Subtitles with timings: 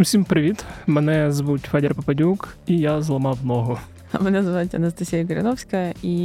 [0.00, 0.64] Усім привіт!
[0.86, 3.78] Мене звуть Федір Попадюк, і я зламав ногу.
[4.12, 6.16] А мене звуть Анастасія Коріновська, і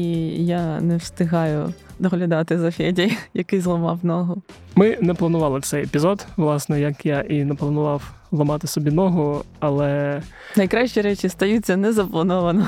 [0.46, 4.42] я не встигаю доглядати за Феді, який зламав ногу.
[4.76, 10.22] Ми не планували цей епізод, власне, як я і не планував ламати собі ногу, але
[10.58, 12.68] найкращі речі стаються незаплановано.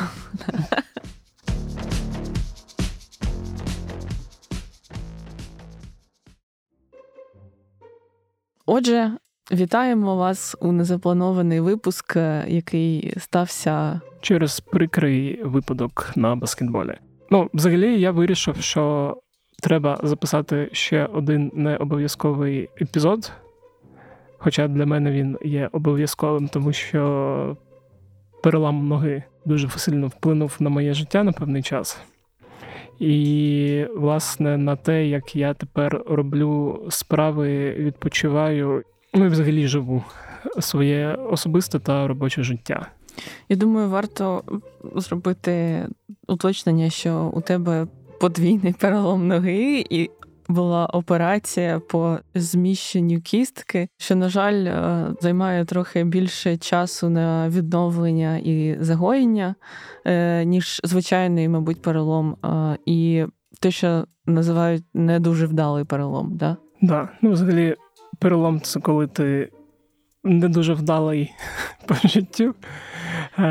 [8.66, 9.12] Отже,
[9.52, 12.16] вітаємо вас у незапланований випуск,
[12.48, 16.94] який стався через прикрий випадок на баскетболі.
[17.32, 19.16] Ну, взагалі, я вирішив, що
[19.64, 23.32] треба записати ще один необов'язковий епізод.
[24.38, 27.58] Хоча для мене він є обов'язковим, тому що
[28.44, 32.00] перелам ноги дуже сильно вплинув на моє життя на певний час.
[33.00, 38.84] І, власне, на те, як я тепер роблю справи, відпочиваю,
[39.16, 40.04] ну і взагалі живу
[40.60, 42.88] своє особисте та робоче життя.
[43.50, 44.44] Я думаю, варто
[44.96, 45.86] зробити
[46.28, 47.88] уточнення, що у тебе
[48.20, 50.10] подвійний перелом ноги, і
[50.48, 58.38] була операція по зміщенню кістки, що, на жаль, е, займає трохи більше часу на відновлення
[58.38, 59.56] і загоєння,
[60.06, 62.36] е, ніж звичайний, мабуть, перелом.
[62.46, 63.26] Е, і
[63.60, 66.58] те, що називають не дуже вдалий перелом, да?
[66.82, 67.10] Да.
[67.22, 67.76] Ну, взагалі,
[68.20, 69.50] перелом це коли ти
[70.24, 71.34] не дуже вдалий
[71.88, 72.56] по життю.
[73.38, 73.44] Е,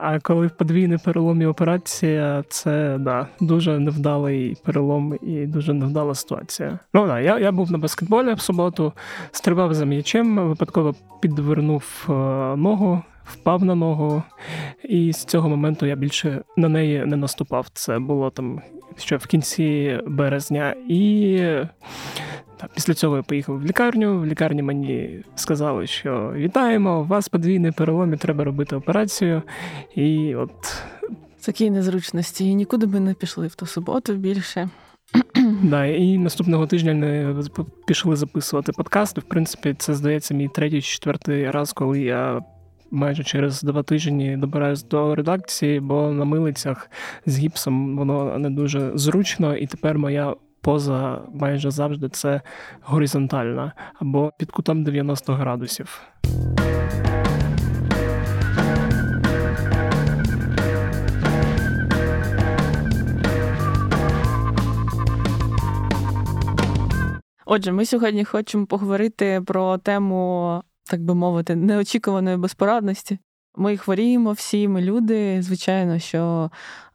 [0.00, 6.78] а коли подвійний перелом і операція, це да, дуже невдалий перелом і дуже невдала ситуація.
[6.94, 8.92] Ну да, я я був на баскетболі в суботу,
[9.30, 12.12] стрибав за м'ячем, випадково підвернув е,
[12.56, 14.22] ногу, впав на ногу,
[14.84, 17.66] і з цього моменту я більше на неї не наступав.
[17.72, 18.60] Це було там
[18.96, 20.74] ще в кінці березня.
[20.88, 21.40] І
[22.74, 24.20] Після цього я поїхав в лікарню.
[24.20, 29.42] В лікарні мені сказали, що вітаємо, у вас подвійний перелом і треба робити операцію.
[29.94, 30.82] І от
[31.46, 32.48] такі незручності.
[32.48, 34.68] І нікуди би не пішли в ту суботу більше.
[35.62, 37.34] Да, і наступного тижня не
[37.86, 39.18] пішли записувати подкаст.
[39.18, 42.40] В принципі, це здається мій третій четвертий раз, коли я.
[42.94, 46.90] Майже через два тижні добираюсь до редакції, бо на милицях
[47.26, 52.40] з гіпсом воно не дуже зручно, і тепер моя поза майже завжди це
[52.82, 56.02] горизонтальна або під кутом 90 градусів.
[67.46, 73.18] Отже, ми сьогодні хочемо поговорити про тему, так би мовити, неочікуваної безпорадності.
[73.56, 75.42] Ми хворіємо всі, ми люди.
[75.42, 76.50] Звичайно, що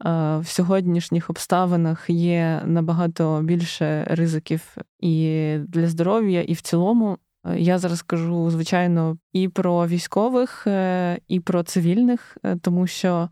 [0.05, 7.17] е, в сьогоднішніх обставинах є набагато більше ризиків і для здоров'я, і в цілому.
[7.45, 13.29] Е, я зараз кажу, звичайно, і про військових, е, і про цивільних, тому що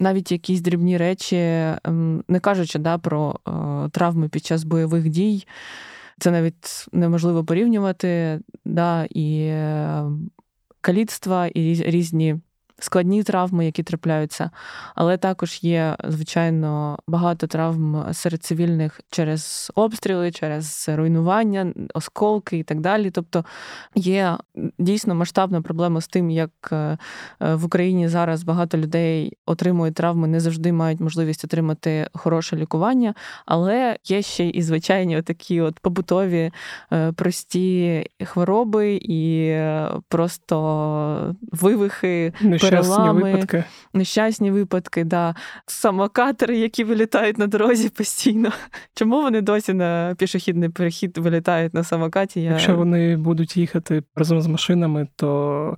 [0.00, 1.36] навіть якісь дрібні речі,
[1.84, 3.40] ем, не кажучи да, про
[3.90, 5.46] травми під час бойових дій,
[6.20, 9.52] це навіть неможливо порівнювати, да, і
[10.80, 12.36] каліцтва, і різні
[12.80, 14.50] складні травми, які трапляються,
[14.94, 22.80] але також є, звичайно, багато травм серед цивільних через обстріли, через руйнування, осколки і так
[22.80, 23.10] далі.
[23.10, 23.44] Тобто
[23.94, 24.36] є
[24.78, 26.98] дійсно масштабна проблема з тим, як е,
[27.40, 33.14] в Україні зараз багато людей отримують травми, не завжди мають можливість отримати хороше лікування,
[33.46, 36.52] але є ще і звичайні такі от побутові
[36.92, 42.32] е, прості хвороби і е, просто вивихи
[42.70, 43.64] перелами, випадки.
[43.94, 45.34] нещасні випадки, да.
[45.66, 48.52] самокатери, які вилітають на дорозі постійно.
[48.94, 52.42] Чому вони досі на пішохідний перехід вилітають на самокаті?
[52.42, 52.50] Я...
[52.50, 55.76] Якщо вони будуть їхати разом з машинами, то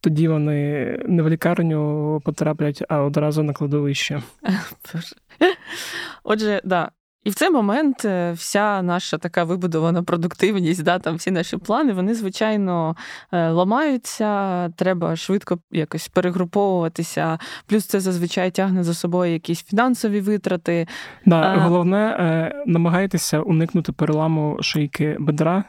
[0.00, 4.22] тоді вони не в лікарню потраплять, а одразу на кладовище.
[6.24, 6.90] Отже, да,
[7.24, 11.92] і в цей момент е, вся наша така вибудована продуктивність, да, там всі наші плани,
[11.92, 12.96] вони, звичайно,
[13.32, 17.38] е, ламаються, треба швидко якось перегруповуватися.
[17.66, 20.86] Плюс це зазвичай тягне за собою якісь фінансові витрати.
[21.26, 21.56] Да, а...
[21.56, 25.64] Головне, е, намагайтеся уникнути переламу шийки бедра,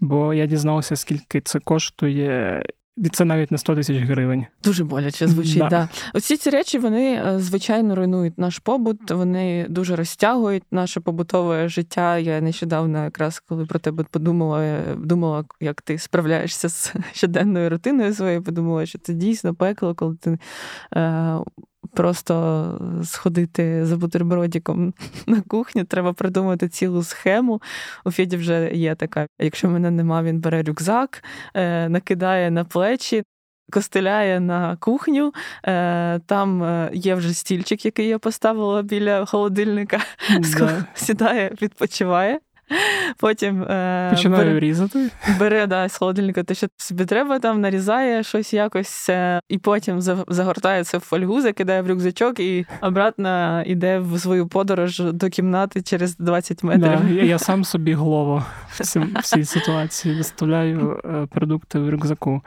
[0.00, 2.62] бо я дізнався, скільки це коштує,
[3.12, 4.46] це навіть не 100 тисяч гривень.
[4.64, 5.58] Дуже боляче звучить.
[5.58, 5.68] Да.
[5.68, 5.88] да.
[6.14, 9.10] Оці ці речі вони е, звичайно руйнують наш побут.
[9.10, 12.18] Вони дуже розтягують наше побутове життя.
[12.18, 18.42] Я нещодавно, якраз коли про тебе подумала, думала, як ти справляєшся з щоденною рутиною своєю.
[18.42, 20.38] Подумала, що це дійсно пекло, коли ти
[20.96, 21.38] е,
[21.94, 24.94] просто сходити за бутербродиком
[25.26, 27.62] на кухню, треба придумати цілу схему.
[28.04, 29.26] У Феді вже є така.
[29.40, 31.24] Якщо мене нема, він бере рюкзак,
[31.54, 33.22] е, накидає на плечі.
[33.72, 35.32] костеляє на кухню.
[35.64, 40.00] Е, там е, є вже стільчик, який я поставила біля холодильника.
[40.58, 40.84] Да.
[40.94, 42.40] Сідає, відпочиває.
[43.18, 45.10] Потім е, починаю бере, різати.
[45.38, 50.00] Бере да, з холодильника те, що собі треба, там нарізає щось якось, е, і потім
[50.28, 55.82] загортає це в фольгу, закидає в рюкзачок і обратно йде в свою подорож до кімнати
[55.82, 56.82] через 20 метрів.
[56.82, 62.42] Да, я, я сам собі голову в цій ситуації доставляю е, продукти в рюкзаку.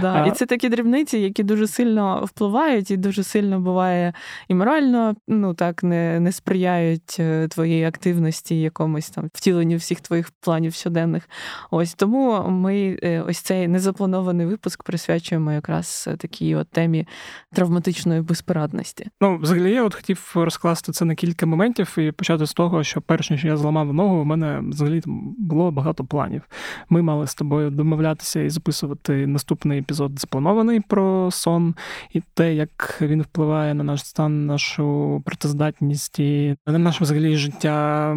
[0.00, 0.26] Да, а...
[0.26, 4.12] І це такі дрібниці, які дуже сильно впливають, і дуже сильно буває
[4.48, 10.00] і морально ну так не, не сприяють е, твоїй активності якомусь там втіленню виконанню всіх
[10.00, 11.28] твоїх планів щоденних.
[11.70, 17.06] Ось тому ми е, ось цей незапланований випуск присвячуємо якраз такій от темі
[17.52, 19.06] травматичної безпорадності.
[19.20, 23.00] Ну, взагалі, я от хотів розкласти це на кілька моментів і почати з того, що
[23.00, 26.42] перш ніж я зламав ногу, у мене взагалі там було багато планів.
[26.88, 31.74] Ми мали з тобою домовлятися і записувати наступний епізод, запланований про сон
[32.12, 38.16] і те, як він впливає на наш стан, нашу працездатність і на наше взагалі життя.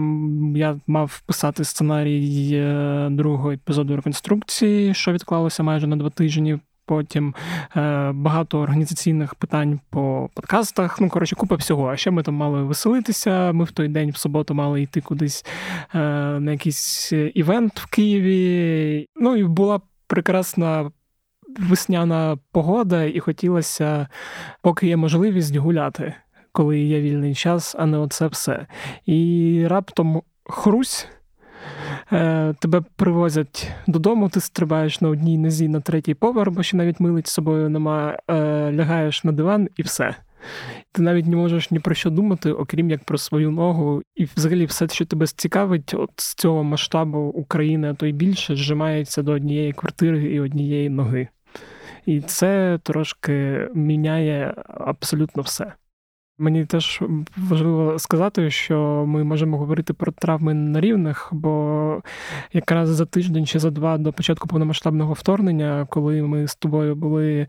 [0.56, 6.60] Я мав писати сценарій е, другого епізоду реконструкції, що відклалося майже на два тижні.
[6.86, 7.36] Потім
[7.76, 11.02] е, багато організаційних питань по подкастах.
[11.02, 11.90] Ну, коротше, купа всього.
[11.90, 13.52] А ще ми там мали веселитися.
[13.52, 15.46] Ми в той день в суботу мали йти кудись
[15.96, 16.00] е,
[16.40, 19.08] на якийсь івент в Києві.
[19.16, 20.92] Ну і була прекрасна
[21.60, 24.08] весняна погода, і хотілося,
[24.62, 26.14] поки є можливість, гуляти,
[26.52, 28.68] коли є вільний час, а не оце все.
[29.06, 31.08] І раптом хрусь.
[32.12, 37.00] Е, тебе привозять додому, ти стрибаєш на одній нозі на третій поверх, бо ще навіть
[37.00, 38.34] милить з собою немає, е,
[38.72, 40.16] лягаєш на диван і все.
[40.92, 44.02] Ти навіть не можеш ні про що думати, окрім як про свою ногу.
[44.16, 48.56] І взагалі все, що тебе цікавить, от з цього масштабу України, а то й більше,
[48.56, 51.28] зжимається до однієї квартири і однієї ноги.
[52.06, 55.74] І це трошки міняє абсолютно все.
[56.42, 57.02] Мені теж
[57.38, 62.02] важливо сказати, що ми можемо говорити про травми на рівних, бо
[62.54, 67.48] якраз за тиждень чи за два до початку повномасштабного вторгнення, коли ми з тобою були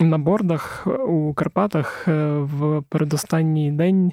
[0.00, 4.12] на бордах у Карпатах, е, в передостанній день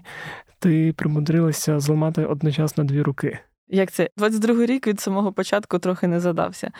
[0.59, 3.39] ти примудрилася зламати одночасно дві руки.
[3.73, 6.71] Як це 22-й рік від самого початку трохи не задався.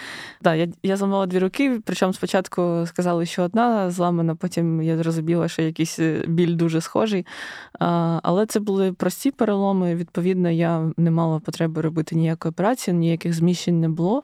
[0.42, 5.48] Да, я я зламала дві руки, причому спочатку сказали, що одна зламана, потім я зрозуміла,
[5.48, 7.26] що якийсь е, біль дуже схожий.
[7.80, 9.96] А, Але це були прості переломи.
[9.96, 14.24] Відповідно, я не мала потреби робити ніякої операції, ніяких зміщень не було.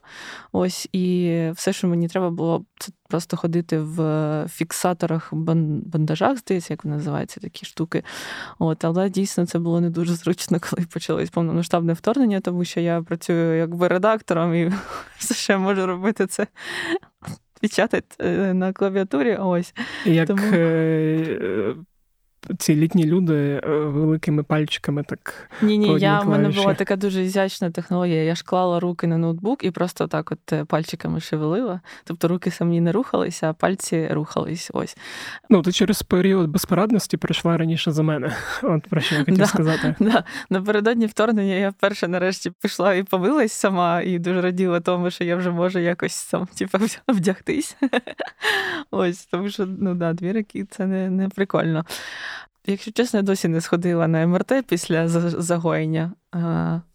[0.51, 6.83] Ось і все, що мені треба було, це просто ходити в фіксаторах бандажах, здається, як
[6.83, 8.03] вони називаються такі штуки.
[8.59, 13.01] От, Але дійсно це було не дуже зручно, коли почалось повномасштабне вторгнення, тому що я
[13.01, 14.71] працюю якби редактором і
[15.17, 16.47] все ще можу робити це.
[17.61, 19.35] Печатати е, на клавіатурі.
[19.35, 19.73] Ось.
[20.05, 20.41] Як Тому...
[22.57, 25.49] Ці літні люди е, великими пальчиками так.
[25.61, 28.23] Ні, ні, я в мене була така дуже ізячна технологія.
[28.23, 31.81] Я ж клала руки на ноутбук і просто так от е, пальчиками шевелила.
[32.03, 34.71] Тобто руки самі не рухалися, а пальці рухались.
[34.73, 34.97] Ось.
[35.49, 38.35] Ну, ти через період безпорадності прийшла раніше за мене.
[38.63, 39.95] От про що я хотів да, сказати.
[40.07, 40.23] Да.
[40.49, 45.35] Напередодні вторгнення я вперше нарешті пішла і помилась сама, і дуже раділа тому, що я
[45.35, 47.77] вже можу якось там, типу, вдягтись.
[48.91, 51.85] Ось, тому що ну да, дві роки це не, не прикольно.
[52.69, 56.11] Якщо чесно, я досі не сходила на МРТ після загоєння,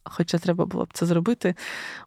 [0.05, 1.55] хоча треба було б це зробити.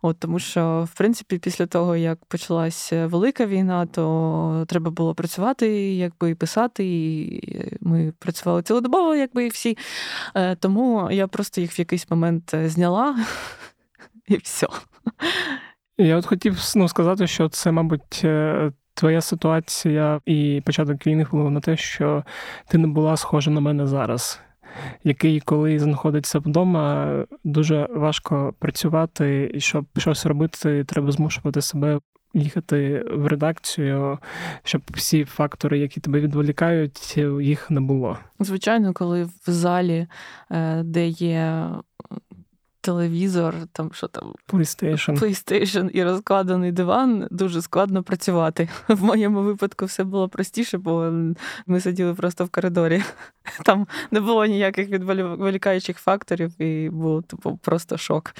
[0.01, 5.95] От, Тому що, в принципі, після того, як почалася велика війна, то треба було працювати,
[5.95, 7.41] якби і писати, і
[7.81, 9.77] ми працювали цілодобово, якби і всі.
[10.36, 13.25] Е, тому я просто їх в якийсь момент е, зняла
[14.27, 14.67] і все.
[15.98, 21.52] Я от хотів ну, сказати, що це, мабуть, е, твоя ситуація і початок війни впливав
[21.52, 22.24] на те, що
[22.68, 24.42] ти не була схожа на мене зараз,
[25.04, 27.10] який, коли знаходиться вдома,
[27.44, 32.00] дуже важко працювати, і щоб щось робити, треба змушувати себе.
[32.38, 34.20] Їхати в редакцію,
[34.64, 38.18] щоб всі фактори, які тебе відволікають, їх не було.
[38.40, 40.08] Звичайно, коли в залі,
[40.52, 41.70] е, де є
[42.86, 45.20] телевізор, там що там PlayStation.
[45.20, 48.70] PlayStation і розкладений диван, дуже складно працювати.
[48.88, 51.12] В моєму випадку все було простіше, бо
[51.68, 53.04] ми сиділи просто в коридорі.
[53.65, 58.34] Там не було ніяких відволікаючих факторів, і був типу, просто шок.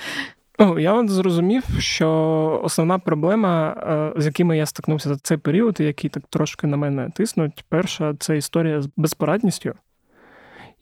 [0.78, 3.76] Я от зрозумів, що основна проблема,
[4.18, 8.16] е, з якими я стикнувся за цей період, які так трошки на мене тиснуть, перша
[8.20, 9.74] це історія з безпорадністю.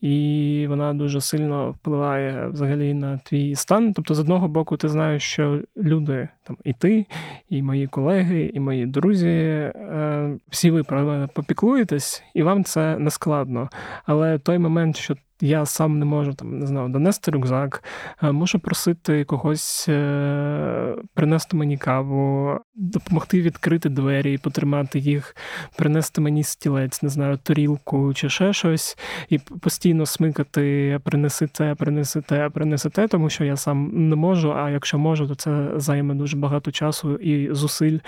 [0.03, 3.93] І вона дуже сильно впливає взагалі на твій стан.
[3.93, 7.05] Тобто, з одного боку, ти знаєш, що люди там і ти,
[7.49, 13.09] і мої колеги, і мої друзі, е, всі ви про попіклуєтесь, і вам це не
[13.09, 13.69] складно.
[14.05, 17.83] Але той момент, що я сам не можу там не знаю, донести рюкзак,
[18.23, 25.35] е, можу просити когось е, принести мені каву, допомогти відкрити двері, потримати їх,
[25.77, 28.97] принести мені стілець, не знаю, тарілку чи ще щось,
[29.29, 34.53] і постійно смикати, принеси те, принеси те, принеси те, тому що я сам не можу.
[34.53, 37.99] А якщо можу, то це займе дуже багато часу і зусиль.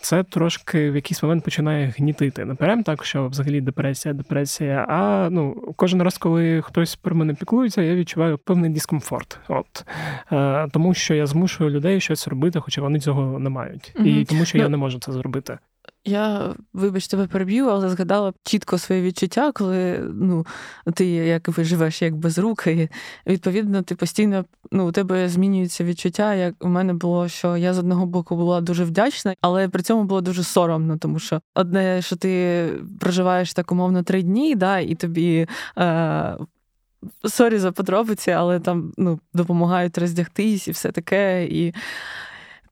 [0.00, 2.44] Це трошки в якийсь момент починає гнітити.
[2.44, 4.86] Не прям так, що взагалі депресія, депресія.
[4.88, 9.38] А ну кожен раз, коли хтось про мене піклується, я відчуваю певний дискомфорт.
[9.48, 9.84] От
[10.32, 14.06] е, тому, що я змушую людей щось робити, хоча вони цього не мають, угу.
[14.06, 15.58] і тому, що ну, я не можу це зробити.
[16.04, 20.46] Я, вибач, тебе переб'ю, але згадала чітко своє відчуття, коли ну,
[20.94, 22.88] ти як живеш як без рук, і
[23.26, 26.34] відповідно ти постійно ну, у тебе змінюється відчуття.
[26.34, 30.04] Як у мене було, що я з одного боку була дуже вдячна, але при цьому
[30.04, 32.64] було дуже соромно, тому що одне, що ти
[33.00, 35.46] проживаєш так умовно три дні, да, і тобі.
[35.78, 36.36] Е-
[37.24, 41.44] Sorry за подробиці, але там ну, допомагають роздягтись і все таке.
[41.44, 41.74] І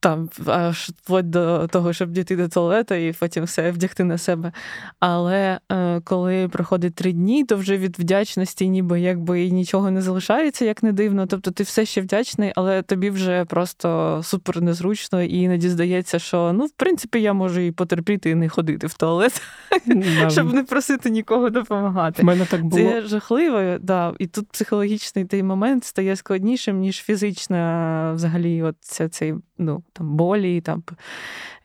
[0.03, 4.51] там аж вплоть до того, щоб дійти до туалету і потім все вдягти на себе.
[4.99, 10.01] Але е, коли проходить три дні, то вже від вдячності ніби якби і нічого не
[10.01, 11.27] залишається, як не дивно.
[11.27, 16.53] Тобто ти все ще вдячний, але тобі вже просто супер незручно, і іноді здається, що
[16.53, 19.41] ну, в принципі, я можу і потерпіти і не ходити в туалет,
[20.29, 22.23] щоб не просити нікого допомагати.
[22.23, 22.83] мене так було.
[22.83, 24.13] Це жахливо, да.
[24.19, 30.15] і тут психологічний той момент стає складнішим, ніж фізична взагалі, от ця цей ну, там
[30.15, 30.83] болі там,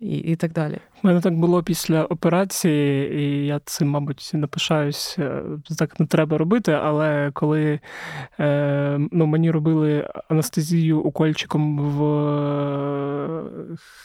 [0.00, 0.78] і, і так далі.
[1.02, 5.42] У мене так було після операції, і я цим, мабуть, не пишаюсь, е,
[5.78, 6.72] так не треба робити.
[6.72, 7.80] Але коли
[8.40, 11.98] е, ну, мені робили анестезію укольчиком в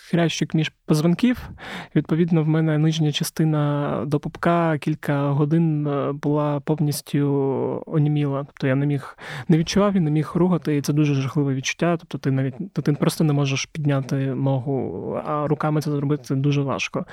[0.09, 1.49] хрящик між позвонків,
[1.95, 8.43] відповідно, в мене нижня частина до пупка кілька годин е, була повністю оніміла.
[8.43, 11.97] Тобто я не міг не відчував і не міг рухати, і це дуже жахливе відчуття.
[11.97, 16.82] Тобто ти навіть ти просто не можеш підняти ногу, а руками це зробити дуже важко
[16.83, 17.05] важко,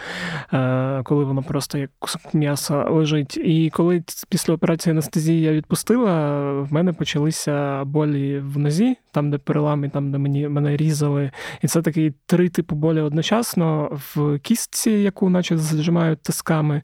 [0.52, 3.36] е, коли воно просто як кусок м'яса лежить.
[3.36, 9.38] І коли після операції анестезії я відпустила, в мене почалися болі в нозі, там, де
[9.38, 11.30] перелами, там, де мені мене різали.
[11.62, 16.82] І це такий три типи болі одночасно в кістці, яку наче зажимають тисками,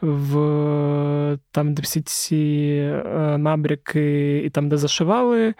[0.00, 5.54] в там, де всі ці е, набряки, і там, де зашивали,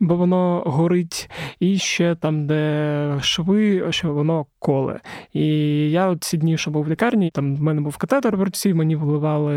[0.00, 1.30] бо воно горить,
[1.60, 5.00] і ще там, де шви, що воно коле.
[5.32, 5.46] І
[5.90, 8.96] я ці дні, що був в лікарні, там в мене був катетер в руці, мені
[8.96, 9.54] вливали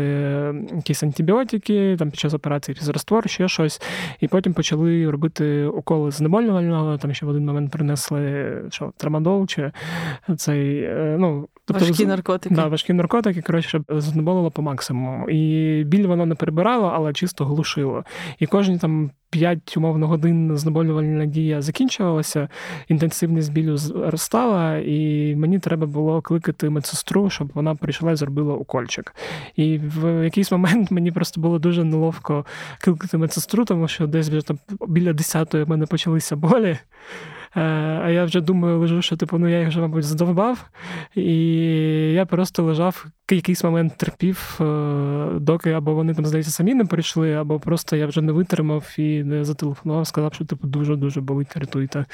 [0.76, 3.82] якісь антибіотики, там під час операції фізраствор, ще щось.
[4.20, 9.72] І потім почали робити уколи знеболювального, там ще в один момент принесли що, трамадол чи
[10.36, 10.82] цей.
[10.82, 12.54] Е, ну, Тобто, важкі наркотики.
[12.54, 15.30] Да, важкі наркотики, коротше, знеболило по максимуму.
[15.30, 18.04] І біль воно не перебирало, але чисто глушило.
[18.38, 22.48] І кожні там 5 умовно годин знеболювальна дія закінчувалася,
[22.88, 29.14] інтенсивність білю зростала, і мені треба було кликати медсестру, щоб вона прийшла і зробила укольчик.
[29.56, 32.46] І в якийсь момент мені просто було дуже неловко
[32.80, 36.78] кликати медсестру, тому що десь вже там біля 10-ї в мене почалися болі.
[37.56, 37.60] Е,
[38.04, 40.70] а я вже думаю, лежу, що типу, ну я їх вже, мабуть, задовбав.
[41.14, 41.34] І
[42.12, 47.34] я просто лежав, якийсь момент терпів, е, доки або вони там, здається, самі не прийшли,
[47.34, 52.06] або просто я вже не витримав і не зателефонував, сказав, що типу дуже-дуже болить, рятуйте.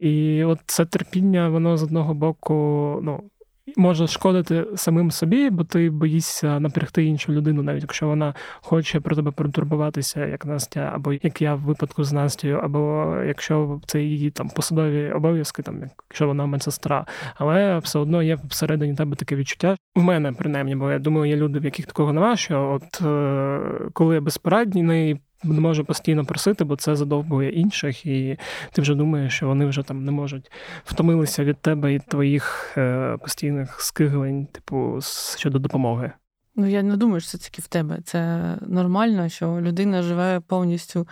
[0.00, 2.54] І от це терпіння, воно з одного боку,
[3.02, 3.30] ну
[3.76, 9.16] може шкодити самим собі, бо ти боїшся напрягти іншу людину, навіть якщо вона хоче про
[9.16, 14.30] тебе протурбуватися, як Настя, або як я в випадку з Настю, або якщо це її
[14.30, 19.76] там посадові обов'язки, там якщо вона медсестра, але все одно є всередині тебе таке відчуття.
[19.96, 23.90] В мене принаймні, бо я думаю, є люди, в яких такого немає, що от е,
[23.92, 28.38] коли я безпорадний, не можу постійно просити, бо це задовбує інших, і
[28.72, 30.50] ти вже думаєш, що вони вже там не можуть
[30.84, 34.98] втомилися від тебе і твоїх е, постійних скиглень, типу,
[35.36, 36.12] щодо допомоги.
[36.56, 37.98] Ну я не думаю, що це тільки в тебе.
[38.04, 41.08] Це нормально, що людина живе повністю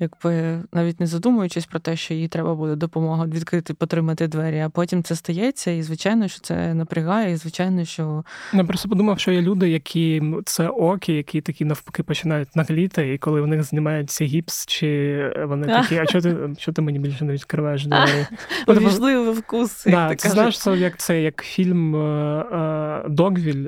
[0.00, 4.68] якби навіть не задумуючись про те, що їй треба буде допомога відкрити, потримати двері, а
[4.68, 9.32] потім це стається, і звичайно, що це напрягає, і звичайно, що я просто подумав, що
[9.32, 14.24] є люди, які це оки, які такі навпаки починають нагліти, і коли в них знімається
[14.24, 18.26] гіпс, чи вони такі, а що ти що ти мені більше не відкриваєш двері?
[18.66, 19.86] Увійшли вкус.
[20.18, 23.66] Ти знаєш, це як це як фільм е, е, Догвіль.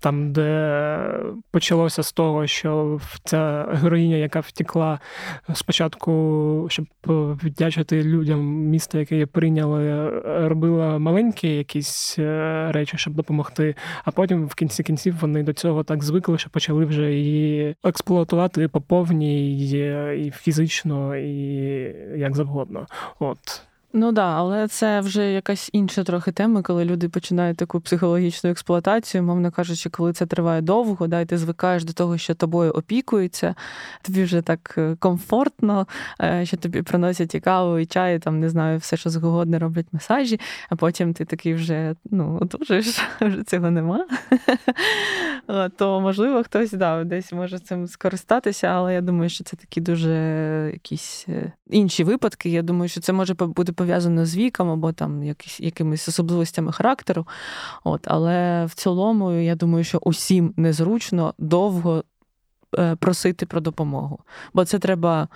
[0.00, 4.98] Там, де почалося з того, що ця героїня, яка втекла
[5.54, 6.86] спочатку, щоб
[7.44, 10.10] віддячити людям міста, яке її прийняли,
[10.48, 13.74] робила маленькі якісь е, речі, щоб допомогти.
[14.04, 18.68] А потім в кінці кінців вони до цього так звикли, що почали вже її експлуатувати
[18.68, 19.70] по повній
[20.26, 21.32] і фізично, і
[22.16, 22.86] як завгодно.
[23.18, 23.69] От.
[23.92, 29.22] Ну да, але це вже якась інша трохи тема, коли люди починають таку психологічну експлуатацію,
[29.22, 33.54] мовно кажучи, коли це триває довго, да, і ти звикаєш до того, що тобою опікуються,
[34.02, 35.86] тобі вже так е, комфортно,
[36.22, 39.86] е, що тобі приносять і каву, і чай, там не знаю, все, що згодне роблять
[39.92, 44.06] масажі, а потім ти такий вже ну, одужуєш, вже цього нема.
[45.76, 50.14] То, можливо, хтось да, десь може цим скористатися, але я думаю, що це такі дуже
[50.72, 52.50] якісь е, інші випадки.
[52.50, 57.26] Я думаю, що це може бути пов'язано з віком або там якісь, якимись особливостями характеру.
[57.84, 62.04] От, Але в цілому, я думаю, що усім незручно довго
[62.78, 64.18] е, просити про допомогу.
[64.54, 65.28] Бо це треба.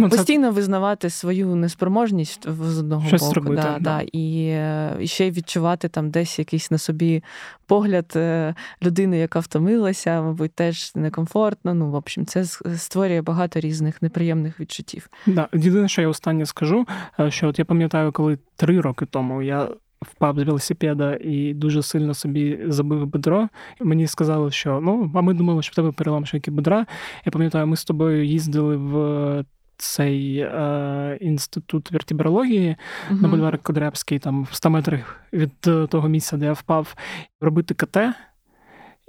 [0.00, 0.54] Е, Ну, Постійно це...
[0.54, 3.34] визнавати свою неспроможність з одного Щось боку.
[3.34, 4.00] Робити, да, да.
[4.12, 4.56] І,
[5.04, 7.22] і ще й відчувати там десь якийсь на собі
[7.66, 11.74] погляд е, людини, яка втомилася, мабуть, теж некомфортно.
[11.74, 12.44] Ну, в общем, це
[12.76, 15.10] створює багато різних неприємних відчуттів.
[15.26, 15.48] Да.
[15.52, 16.86] Єдине, що я останнє скажу,
[17.20, 19.68] е, що от я пам'ятаю, коли три роки тому я.
[20.02, 23.48] Впав з велосипеда і дуже сильно собі забив бедро.
[23.80, 26.86] Мені сказали, що ну, а ми думали, що в тебе перелам шийки бедра.
[27.24, 29.44] Я пам'ятаю, ми з тобою їздили в
[29.80, 32.76] цей е, інститут вертібрології
[33.10, 33.22] uh-huh.
[33.22, 36.94] на бульвар Кодрябський, там в 100 метрах від е, того місця, де я впав,
[37.40, 37.96] робити КТ.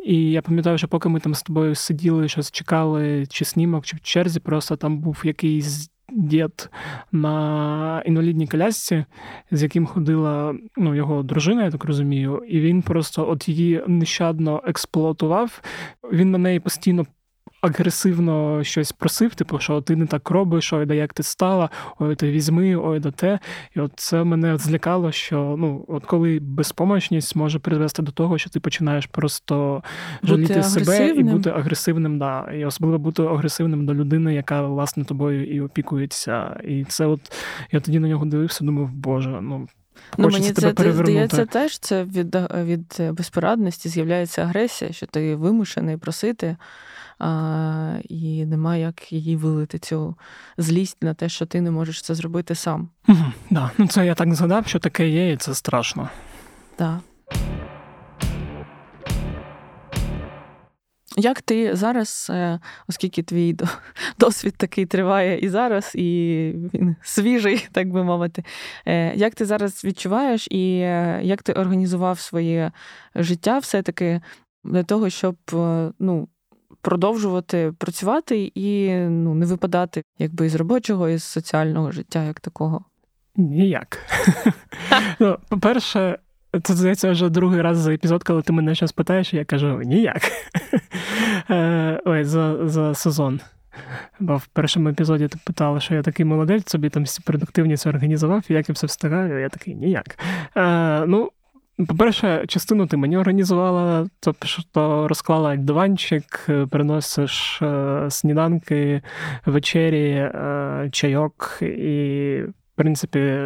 [0.05, 3.97] І я пам'ятаю, що поки ми там з тобою сиділи, щось чекали, чи снімок, чи
[3.97, 6.69] в черзі, просто там був якийсь дід
[7.11, 9.05] на інвалідній колясці,
[9.51, 14.63] з яким ходила ну, його дружина, я так розумію, і він просто от її нещадно
[14.65, 15.61] експлуатував.
[16.11, 17.05] Він на неї постійно
[17.61, 22.15] агресивно щось просив, типу, що ти не так робиш, ой, да як ти стала, ой,
[22.15, 23.39] ти візьми, ой, да те.
[23.75, 28.49] І от це мене злякало, що ну, от коли безпомощність може призвести до того, що
[28.49, 29.83] ти починаєш просто
[30.23, 32.51] жаліти себе і бути агресивним, да.
[32.53, 36.61] І особливо бути агресивним до людини, яка власне тобою і опікується.
[36.63, 37.21] І це от
[37.71, 39.67] я тоді на нього дивився, думав, Боже, ну.
[40.17, 46.57] Ну, Мені це здається теж це від від безпорадності з'являється агресія, що ти вимушений просити
[47.21, 50.15] а, і немає як її вилити цю
[50.57, 52.89] злість на те, що ти не можеш це зробити сам.
[53.07, 53.71] Угу, да.
[53.77, 56.09] Ну це я так згадав, що таке є, і це страшно.
[56.75, 56.99] Так.
[61.17, 63.57] Як ти зараз, е, оскільки твій
[64.19, 66.07] досвід такий триває і зараз, і
[66.73, 68.43] він свіжий, так би мовити,
[68.85, 72.71] е, як ти зараз відчуваєш і е, як ти організував своє
[73.15, 74.21] життя все-таки
[74.63, 75.35] для того, щоб
[75.99, 76.27] ну,
[76.81, 82.85] продовжувати працювати і ну, не випадати якби із робочого, із соціального життя, як такого?
[83.35, 83.97] Ніяк.
[85.19, 86.19] ну, По-перше,
[86.63, 90.21] це здається вже другий раз за епізод, коли ти мене щось питаєш, я кажу ніяк.
[91.49, 93.39] Е, ой, за за сезон.
[94.19, 98.69] Бо в першому епізоді ти питала, що я такий молодець, собі там продуктивність організував, як
[98.69, 100.19] я все встигаю, я такий ніяк.
[100.57, 101.31] Е, ну,
[101.87, 109.01] по-перше, частину ти мені організувала, тобто розклала диванчик, приносиш е, сніданки,
[109.45, 113.39] вечері, е, чайок, і, в принципі,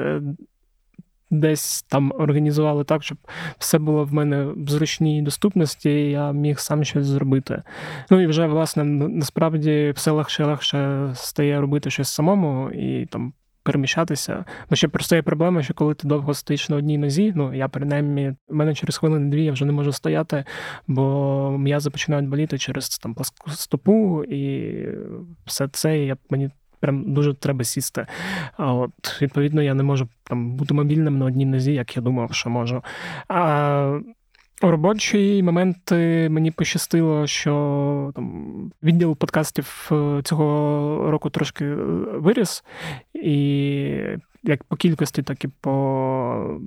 [1.31, 3.17] десь там організували так, щоб
[3.57, 7.63] все було в мене в зручній доступності, і я міг сам щось зробити.
[8.09, 13.33] Ну і вже, власне, насправді все легше і легше стає робити щось самому, і там
[13.65, 14.45] переміщатися.
[14.69, 17.67] Бо ще просто є проблема, що коли ти довго стоїш на одній нозі, ну я
[17.67, 20.43] принаймні, в мене через хвилини-дві я вже не можу стояти,
[20.87, 24.73] бо м'язи починають боліти через там пласку стопу і
[25.45, 26.49] все це я мені.
[26.79, 28.07] Прям дуже треба сісти.
[28.57, 32.33] А от, Відповідно, я не можу там бути мобільним на одній нозі, як я думав,
[32.33, 32.83] що можу.
[33.27, 33.99] А
[34.61, 41.75] у робочі моменти мені пощастило, що там відділ подкастів е, цього року трошки е,
[42.13, 42.63] виріс,
[43.13, 43.97] і
[44.47, 46.59] як по кількості, так і по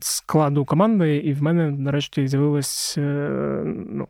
[0.00, 3.30] складу команди, і в мене нарешті з'явилась е,
[3.90, 4.08] ну,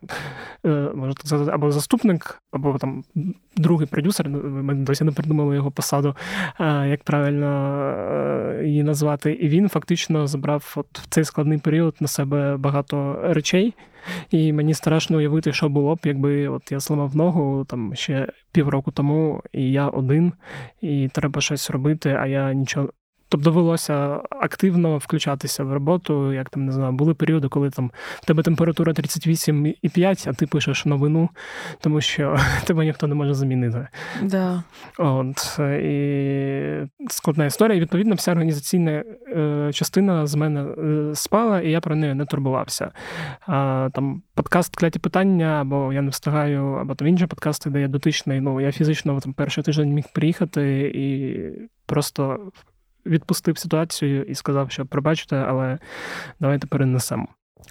[0.65, 3.03] е, можна так сказати, або заступник, або там
[3.55, 4.29] другий продюсер.
[4.29, 6.15] Ми досі не придумали його посаду,
[6.59, 7.47] е, як правильно
[8.63, 9.31] її назвати.
[9.31, 13.73] І він фактично забрав от в цей складний період на себе багато речей.
[14.31, 18.91] І мені страшно уявити, що було б, якби от я зламав ногу там ще півроку
[18.91, 20.33] тому, і я один,
[20.81, 22.89] і треба щось робити, а я нічого
[23.29, 26.33] Тобто довелося активно включатися в роботу.
[26.33, 30.85] Як там не знаю, були періоди, коли там в тебе температура 38,5, а ти пишеш
[30.85, 31.29] новину,
[31.81, 33.87] тому що тебе ніхто не може замінити.
[34.21, 34.63] Да.
[34.97, 37.77] От і складна історія.
[37.77, 42.25] І, Відповідно, вся організаційна е, частина з мене е, спала, і я про неї не
[42.25, 42.91] турбувався.
[43.47, 47.87] А, Там подкаст кляті питання, або я не встигаю, або там інші подкасти, де я
[47.87, 48.41] дотичний.
[48.41, 51.39] Ну я фізично там перший тиждень міг приїхати і
[51.85, 52.51] просто
[53.07, 55.77] відпустив ситуацію і сказав, що пробачте, але
[56.39, 57.27] давайте перенесемо.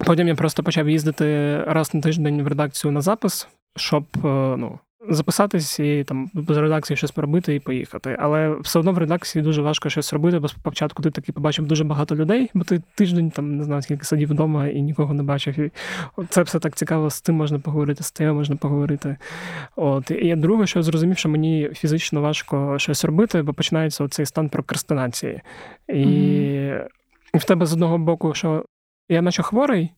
[0.07, 4.19] Потім я просто почав їздити раз на тиждень в редакцію на запис, щоб е,
[4.57, 8.17] ну, записатись і там з редакції щось поробити і поїхати.
[8.21, 11.85] Але все одно в редакції дуже важко щось робити, бо спочатку ти таки побачив дуже
[11.85, 15.59] багато людей, бо ти тиждень там не знаю, скільки сидів вдома і нікого не бачив.
[15.59, 15.71] І
[16.29, 19.17] Це все так цікаво, з тим можна поговорити, з тим можна поговорити.
[19.77, 24.27] От І друге, що я зрозумів, що мені фізично важко щось робити, бо починається оцей
[24.27, 25.41] стан прокрастинації.
[25.89, 26.87] І mm-hmm.
[27.35, 28.65] в тебе з одного боку, що
[29.09, 29.91] я наче хворий.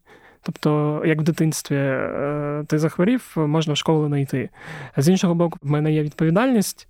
[0.42, 4.51] Тобто, як в дитинстві е, ти захворів, можна в школу не йти.
[4.94, 6.88] А з іншого боку, в мене є відповідальність,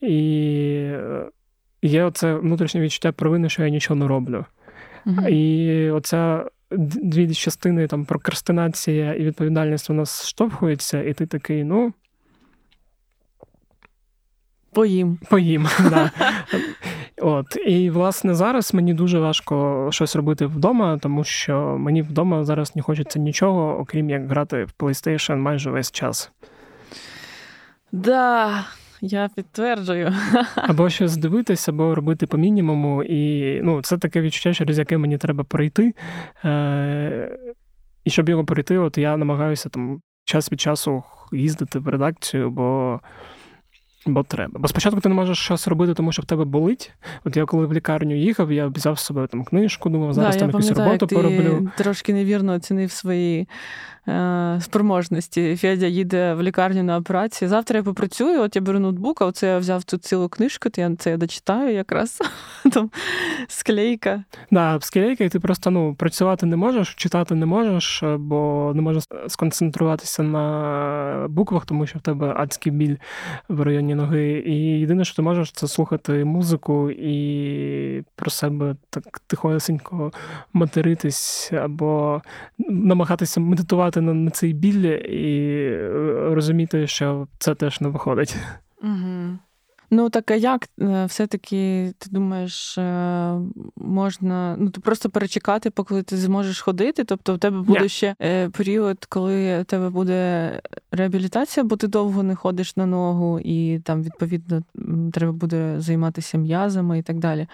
[0.00, 0.52] і
[0.92, 1.24] е,
[1.82, 4.44] є оце внутрішнє відчуття провини, що я нічого не роблю.
[5.06, 5.28] Угу.
[5.28, 11.92] І оця дві частини там прокрастинація і відповідальність у нас штовхуються, і ти такий, ну.
[14.72, 15.18] Поїм.
[15.30, 16.10] Поїм, да.
[17.20, 22.76] От і власне зараз мені дуже важко щось робити вдома, тому що мені вдома зараз
[22.76, 26.32] не хочеться нічого, окрім як грати в PlayStation майже весь час.
[27.92, 28.64] Да,
[29.00, 30.14] я підтверджую.
[30.54, 33.02] Або щось дивитися, або робити по мінімуму.
[33.02, 35.94] І ну, це таке відчуття, через яке мені треба пройти.
[36.44, 37.38] Е-
[38.04, 41.02] І щоб його пройти, от я намагаюся там час від часу
[41.32, 43.00] їздити в редакцію, бо.
[44.06, 44.60] Бо треба.
[44.60, 46.92] Бо спочатку ти не можеш щось робити, тому що в тебе болить.
[47.24, 50.40] От я коли в лікарню їхав, я взяв з собою там книжку, думав, зараз да,
[50.40, 51.70] там якусь роботу ти пороблю.
[51.76, 53.48] Трошки невірно оцінив свої
[54.08, 55.56] е, спроможності.
[55.56, 57.48] Федя їде в лікарню на операції.
[57.48, 60.80] Завтра я попрацюю, от я беру ноутбук, а оце я взяв тут цілу книжку, то
[60.80, 62.18] я це я дочитаю якраз
[62.72, 62.90] там
[63.48, 64.24] склейка.
[64.50, 69.04] Да, склейка, і ти просто ну, працювати не можеш, читати не можеш, бо не можеш
[69.28, 72.96] сконцентруватися на буквах, тому що в тебе адський біль
[73.48, 74.42] в районі ноги.
[74.46, 80.12] І єдине, що ти можеш, це слухати музику і про себе так тихосенько
[80.52, 82.22] материтись або
[82.58, 85.90] намагатися медитувати на, на цей біль і е,
[86.34, 88.36] розуміти, що це теж не виходить.
[88.82, 89.38] Угу.
[89.90, 93.34] Ну, так а як е, все-таки ти думаєш, е,
[93.76, 97.04] можна ну ти просто перечекати, поки ти зможеш ходити?
[97.04, 97.88] Тобто в тебе буде yeah.
[97.88, 98.14] ще
[98.52, 100.52] період, коли в тебе буде
[100.92, 104.62] реабілітація, бо ти довго не ходиш на ногу, і там відповідно
[105.12, 107.46] треба буде займатися м'язами і так далі.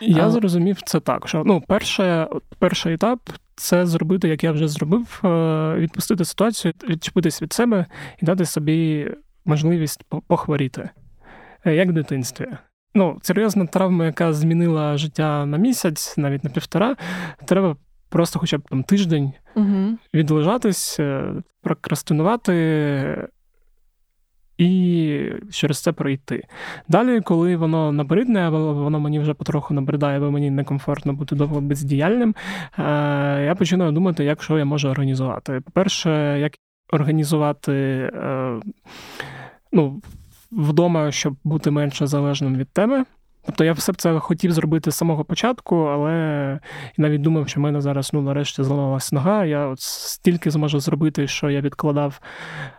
[0.00, 0.30] Я а...
[0.30, 1.28] зрозумів це так.
[1.28, 3.20] Що ну, перше, перший етап
[3.56, 7.86] це зробити, як я вже зробив, е, відпустити ситуацію, відчепитись від себе
[8.22, 9.10] і дати собі
[9.44, 10.90] можливість похворіти, е,
[11.64, 12.46] як в дитинстві.
[12.94, 16.96] Ну, серйозна травма, яка змінила життя на місяць, навіть на півтора,
[17.44, 17.76] треба
[18.08, 19.98] просто хоча б там тиждень угу.
[20.14, 23.28] відлежатись, е, прокрастинувати
[24.58, 26.44] і через це пройти.
[26.88, 31.60] Далі, коли воно набридне, або воно мені вже потроху набридає, або мені некомфортно бути довго
[31.60, 32.34] бездіяльним,
[32.78, 32.82] е,
[33.44, 35.60] я починаю думати, як що я можу організувати.
[35.60, 36.52] По-перше, як
[36.92, 37.72] організувати
[38.14, 38.60] е,
[39.72, 40.02] ну,
[40.56, 43.04] вдома, щоб бути менше залежним від тебе.
[43.46, 46.58] Тобто я все це хотів зробити з самого початку, але
[46.96, 49.44] навіть думав, що в мене зараз ну, нарешті зламалась нога.
[49.44, 52.20] Я от стільки зможу зробити, що я відкладав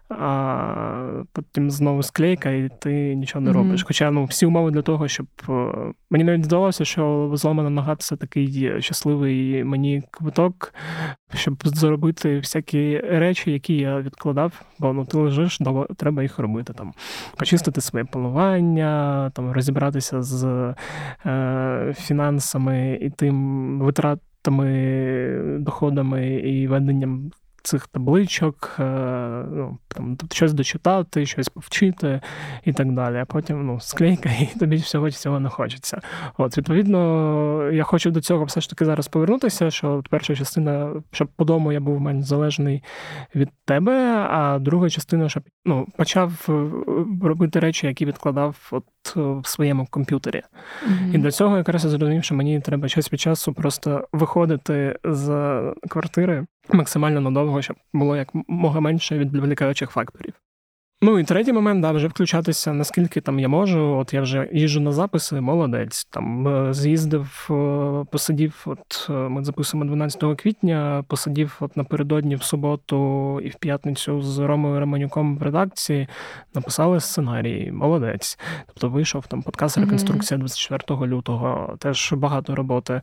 [0.10, 3.82] а потім знову склейка, і ти нічого не робиш.
[3.82, 3.88] Mm-hmm.
[3.88, 5.74] Хоча ну, всі умови для того, щоб е,
[6.10, 10.74] мені навіть здалося, що зламана нога це такий щасливий мені квиток,
[11.34, 15.60] щоб заробити всякі речі, які я відкладав, бо ну ти лежиш,
[15.98, 16.74] треба їх робити.
[16.74, 16.94] Там
[17.38, 20.74] Почистити своє планування, там розібратися з
[21.26, 27.32] е, фінансами і тим витратами, доходами і веденням
[27.66, 28.84] цих табличок, е,
[29.52, 32.22] ну, там, щось дочитати, щось повчити
[32.64, 33.18] і так далі.
[33.18, 36.02] А потім ну, склейка, і тобі всього цього не хочеться.
[36.38, 41.28] От, Відповідно, я хочу до цього все ж таки зараз повернутися, що перша частина, щоб
[41.28, 42.84] по дому я був менш залежний
[43.36, 46.70] від тебе, а друга частина, щоб ну, почав е,
[47.28, 50.42] робити речі, які відкладав от в своєму комп'ютері.
[50.42, 51.16] Mm-hmm.
[51.16, 55.30] І для цього якраз я зрозумів, що мені треба час від часу просто виходити з
[55.90, 60.34] квартири максимально надовго, щоб було як мога менше відволікаючих факторів.
[61.06, 63.98] Ну і третій момент, да, вже включатися, наскільки там я можу.
[63.98, 66.06] От я вже їжджу на записи, молодець.
[66.06, 68.64] Там е, з'їздив, е, посидів.
[68.66, 74.40] От е, ми записуємо 12 квітня, посидів от напередодні в суботу і в п'ятницю з
[74.40, 76.08] Ромою Романюком в редакції,
[76.56, 78.40] написали сценарій, молодець.
[78.68, 81.76] Тобто вийшов там подкаст Реконструкція 24 лютого.
[81.80, 83.02] Теж багато роботи.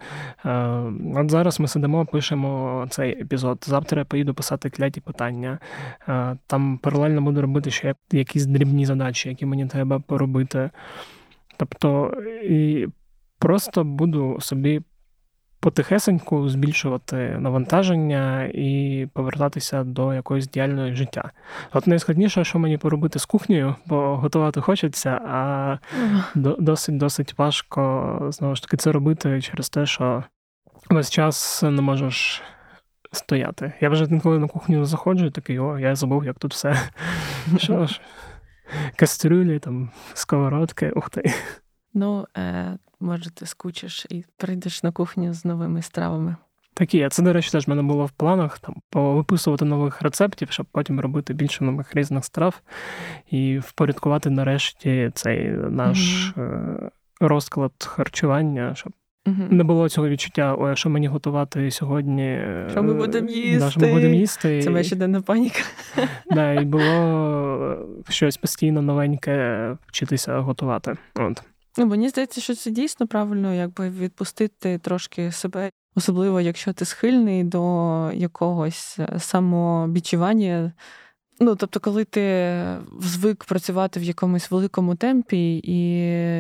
[1.15, 3.65] От зараз ми сидимо, пишемо цей епізод.
[3.67, 5.59] Завтра я поїду писати кляті питання.
[6.47, 10.71] Там паралельно буду робити ще якісь дрібні задачі, які мені треба поробити.
[11.57, 12.87] Тобто і
[13.39, 14.83] просто буду собі
[15.63, 21.31] потихесеньку збільшувати навантаження і повертатися до якоїсь діяльної життя.
[21.73, 25.79] От найскладніше, що мені поробити з кухнею, бо готувати хочеться, а
[26.35, 30.25] досить досить важко знову ж таки це робити через те, що
[30.91, 32.43] весь час не можеш
[33.13, 33.73] стояти.
[33.81, 36.91] Я вже інколи на кухню заходжу і такий, о, я забув, як тут все.
[37.57, 38.01] Що ж,
[38.97, 41.33] кастрюлі, там, сковородки, ух ти.
[41.95, 46.37] Ну, е, може, ти скучиш і прийдеш на кухню з новими стравами.
[46.75, 50.51] Такі, а це, до речі, теж в мене було в планах там повиписувати нових рецептів,
[50.51, 52.61] щоб потім робити більше нових різних страв
[53.31, 55.99] і впорядкувати нарешті цей наш
[56.37, 56.91] mm-hmm.
[57.21, 58.93] розклад харчування, щоб
[59.27, 59.43] Угу.
[59.51, 62.41] Не було цього відчуття, ой, що мені готувати сьогодні.
[62.71, 63.59] Що ми будемо їсти?
[63.59, 64.63] Да, що ми будемо їсти.
[64.63, 65.61] Це моя щоденна паніка.
[66.31, 67.77] Да, І було
[68.09, 70.97] щось постійно новеньке вчитися готувати.
[71.15, 71.43] От.
[71.79, 77.45] Ну, Мені здається, що це дійсно правильно, якби відпустити трошки себе, особливо якщо ти схильний
[77.45, 80.73] до якогось е, самобічування.
[81.41, 82.57] Ну, тобто, коли ти
[83.01, 85.99] звик працювати в якомусь великому темпі, і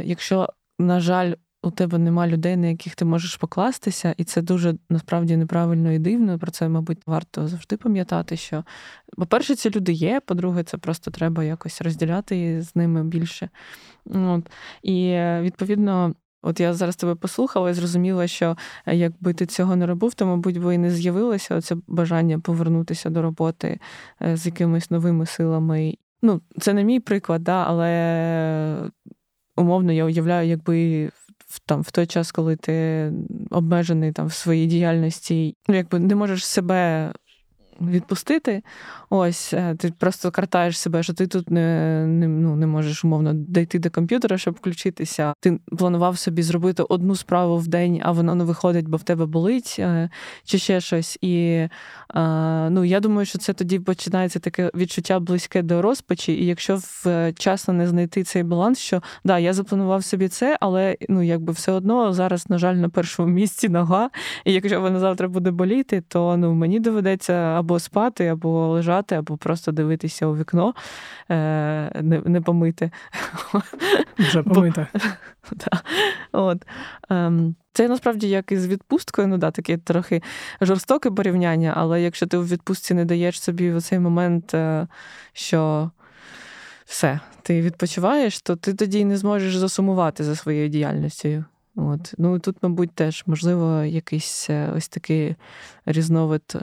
[0.09, 4.75] якщо, на жаль, у тебе нема людей, на яких ти можеш покластися, і це дуже
[4.91, 6.39] насправді неправильно і дивно.
[6.39, 8.65] Про це, мабуть, варто завжди пам'ятати, що,
[9.17, 13.49] по-перше, ці люди є, по-друге, це просто треба якось розділяти з ними більше.
[14.07, 14.51] От.
[14.83, 16.15] І відповідно.
[16.45, 20.27] От я зараз тебе послухала і зрозуміла, що е, якби ти цього не робив, то,
[20.27, 23.81] мабуть, би і не з'явилося це бажання повернутися до роботи
[24.23, 25.95] е, з якимись новими силами.
[26.23, 28.91] Ну, це не мій приклад, да, але
[29.57, 31.11] умовно я уявляю, якби
[31.67, 33.13] там в той час, коли ти
[33.51, 37.13] обмежений там в своїй діяльності, ну якби не можеш себе
[37.91, 38.63] відпустити.
[39.11, 43.33] Ось е, ти просто картаєш себе, що ти тут не не, ну, не можеш умовно
[43.35, 45.35] дійти до комп'ютера, щоб включитися.
[45.41, 49.27] Ти планував собі зробити одну справу в день, а воно не виходить, бо в тебе
[49.27, 50.11] болить е,
[50.45, 51.19] чи ще щось.
[51.21, 51.71] І е,
[52.71, 56.33] ну, я думаю, що це тоді починається таке відчуття близьке до розпачі.
[56.33, 61.23] І якщо вчасно не знайти цей баланс, що да, я запланував собі це, але ну
[61.23, 64.11] якби все одно зараз, на жаль, на першому місці нога.
[64.45, 69.37] І якщо вона завтра буде боліти, то ну мені доведеться або спати, або лежати, або
[69.37, 70.75] просто дивитися у вікно,
[71.31, 71.35] е,
[72.03, 72.91] не не помити.
[74.19, 74.87] Вже помити.
[76.33, 76.67] От.
[77.11, 80.23] Ем, це насправді як із відпусткою, ну да, таке трохи
[80.61, 84.87] жорстоке порівняння, але якщо ти у відпустці не даєш собі в цей момент, е,
[85.33, 85.91] що
[86.85, 91.45] все, ти відпочиваєш, то ти тоді не зможеш засумувати за своєю діяльністю.
[91.77, 92.15] От.
[92.19, 95.37] Ну тут, мабуть, теж можливо якийсь е, ось такий
[95.87, 96.57] різновид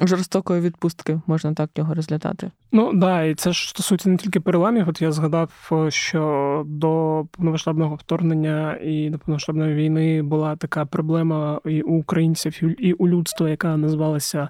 [0.00, 2.50] Жорстокої відпустки можна так його розглядати.
[2.72, 4.88] Ну да, і це ж стосується не тільки переламів.
[4.88, 11.82] От я згадав, що до повномасштабного вторгнення і до повномасштабної війни була така проблема і
[11.82, 14.48] у українців, і у людства, яка називалася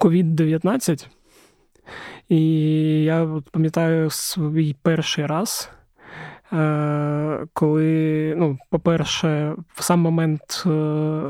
[0.00, 1.06] COVID-19.
[2.28, 2.40] І
[3.02, 5.70] я от пам'ятаю свій перший раз.
[6.52, 11.22] Е, коли, ну, по-перше, в сам момент е,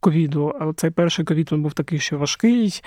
[0.00, 2.82] ковіду, а цей перший ковід був такий, що важкий,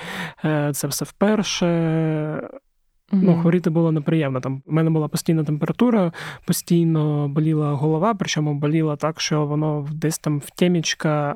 [0.45, 1.65] е, це все вперше.
[1.65, 3.21] Mm-hmm.
[3.23, 4.39] Ну, Хворіти було неприємно.
[4.39, 6.11] Там У мене була постійна температура,
[6.45, 11.35] постійно боліла голова, причому боліла так, що воно десь там в темічка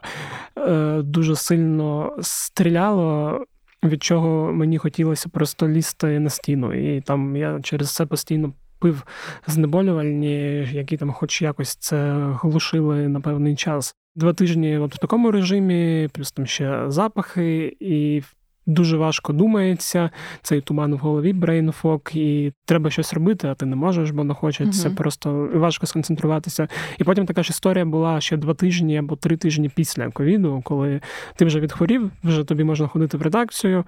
[0.99, 3.39] дуже сильно стріляло.
[3.83, 6.73] Від чого мені хотілося просто лізти на стіну.
[6.73, 8.53] І там я через це постійно
[8.85, 9.03] пив
[9.47, 13.95] знеболювальні, які там, хоч якось це глушили на певний час.
[14.15, 18.23] Два тижні от в такому режимі, плюс там ще запахи, і
[18.65, 20.09] дуже важко думається.
[20.41, 24.33] Цей туман в голові, брейнфок, і треба щось робити, а ти не можеш, бо не
[24.33, 24.89] хочеться.
[24.89, 26.67] uh Просто важко сконцентруватися.
[26.97, 31.01] І потім така ж історія була ще два тижні або три тижні після ковіду, коли
[31.35, 33.83] ти вже відхворів, вже тобі можна ходити в редакцію,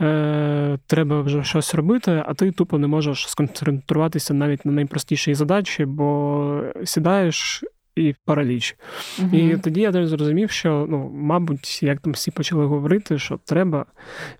[0.00, 5.84] е, треба вже щось робити, а ти тупо не можеш сконцентруватися навіть на найпростішій задачі,
[5.84, 7.64] бо сідаєш
[7.96, 8.76] і параліч.
[9.18, 9.36] Угу.
[9.36, 13.86] І тоді я зрозумів, що ну, мабуть, як там всі почали говорити, що треба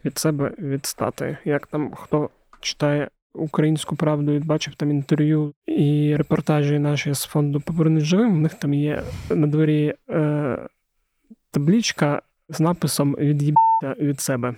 [0.04, 1.38] від себе відстати.
[1.44, 7.60] Як там хто читає українську правду і бачив там інтерв'ю і репортажі наші з фонду
[7.60, 8.34] Повернись живим.
[8.34, 10.58] У них там є на дворі е,
[11.50, 14.54] таблічка з написом Від'їбся від себе.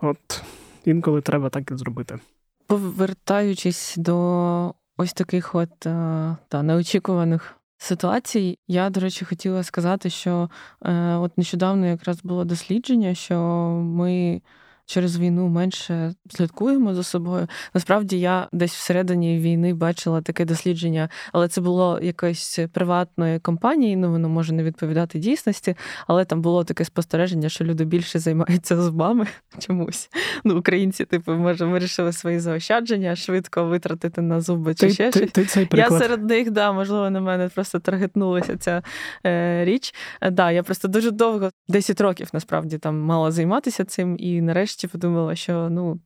[0.00, 0.42] От
[0.84, 2.18] інколи треба так і зробити.
[2.66, 10.50] Повертаючись до ось таких от е, та неочікуваних ситуацій, я, до речі, хотіла сказати, що
[10.84, 13.38] е, от нещодавно якраз було дослідження, що
[13.84, 14.40] ми
[14.86, 17.46] через війну менше слідкуємо за собою.
[17.74, 23.96] Насправді я десь всередині війни бачила таке дослідження, але це було якоїсь приватної компанії.
[23.96, 28.82] Ну воно може не відповідати дійсності, але там було таке спостереження, що люди більше займаються
[28.82, 29.26] зубами
[29.58, 30.10] чомусь.
[30.44, 35.18] Ну, українці, типу, може, вирішили свої заощадження швидко витратити на зуби чи ти, ще ти,
[35.18, 35.32] щось.
[35.32, 38.82] Ти, цей я серед них, да, можливо, на мене просто таргетнулася ця
[39.26, 39.94] е, річ.
[40.20, 44.75] Е, да, Я просто дуже довго, 10 років насправді там мала займатися цим, і нарешті
[44.76, 46.00] нарешті подумала, що ну,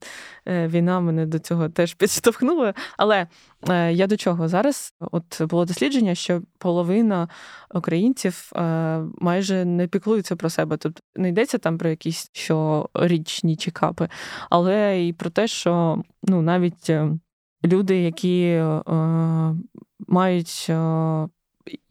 [0.48, 2.74] е, війна мене до цього теж підштовхнула.
[2.96, 3.26] Але
[3.68, 4.94] е, я до чого зараз?
[5.00, 7.28] От було дослідження, що половина
[7.74, 10.76] українців е, майже не піклуються про себе.
[10.76, 14.08] Тобто не йдеться там про якісь щорічні чекапи,
[14.50, 16.90] але і про те, що ну, навіть
[17.64, 18.62] люди, які
[20.08, 20.70] мають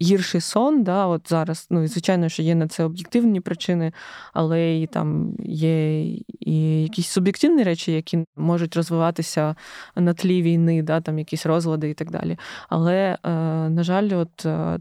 [0.01, 3.93] гірший сон, да, от зараз, ну і звичайно, що є на це об'єктивні причини,
[4.33, 6.03] але і там є
[6.39, 9.55] і якісь суб'єктивні речі, які можуть розвиватися
[9.95, 12.37] на тлі війни, да, там якісь розлади і так далі.
[12.69, 13.29] Але, е,
[13.69, 14.79] на жаль, от е,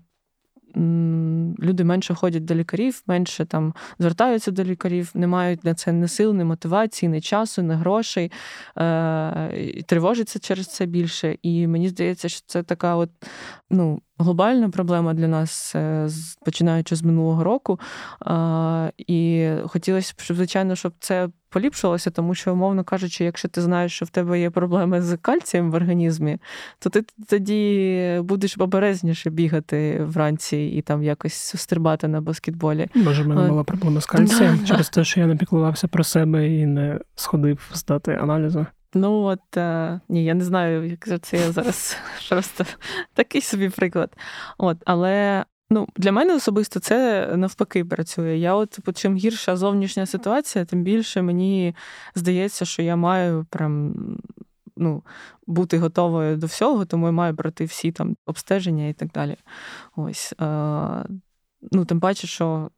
[1.61, 6.09] люди менше ходять до лікарів, менше там звертаються до лікарів, не мають на це ні
[6.09, 8.33] сил, ні мотивації, ні часу, ні грошей,
[8.79, 11.37] е- тривожаться через це більше.
[11.43, 13.11] І мені здається, що це така от,
[13.71, 16.09] ну, глобальна проблема для нас, е,
[16.45, 17.81] починаючи з минулого року.
[18.99, 23.93] І хотілося б, щоб, звичайно, щоб це поліпшилося, тому що, умовно кажучи, якщо ти знаєш,
[23.93, 26.39] що в тебе є проблеми з кальцієм в організмі,
[26.79, 32.89] то ти тоді будеш обережніше бігати вранці і там якось стрибати на баскетболі.
[32.95, 36.49] Може, в мене була проблема з кальцієм через те, що я не піклувався про себе
[36.49, 38.67] і не сходив здати аналізи.
[38.95, 41.97] Ну от е, ні, я не знаю, як це я зараз
[42.29, 42.65] просто
[43.15, 44.17] такий собі приклад.
[44.59, 48.37] От, Але ну, для мене особисто це навпаки працює.
[48.37, 51.75] Я от типу, чим гірша зовнішня ситуація, тим більше мені
[52.15, 53.95] здається, що я маю прям.
[54.81, 55.03] Ну,
[55.47, 59.37] бути готовою до всього, тому я маю брати всі там обстеження і так далі.
[59.97, 60.35] Ось.
[60.41, 60.45] Е,
[61.73, 62.71] ну, Тим паче, що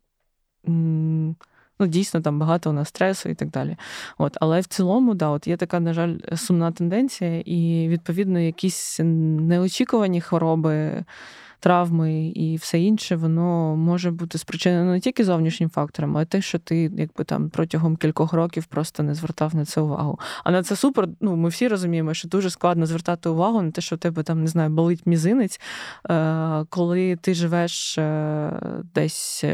[1.81, 3.77] Ну, дійсно, там багато у нас стресу і так далі.
[4.19, 9.01] От, Але в цілому, да, от є така, на жаль, сумна тенденція, і, відповідно, якісь
[9.03, 11.05] неочікувані хвороби.
[11.61, 16.43] Травми і все інше, воно може бути спричинено не тільки зовнішнім фактором, а й те,
[16.43, 20.21] що ти якби там протягом кількох років просто не звертав на це увагу.
[20.45, 21.09] А на це супер.
[21.21, 24.41] Ну ми всі розуміємо, що дуже складно звертати увагу на те, що в тебе там
[24.41, 25.61] не знаю, болить мізинець,
[26.11, 28.53] е, коли ти живеш е,
[28.95, 29.45] десь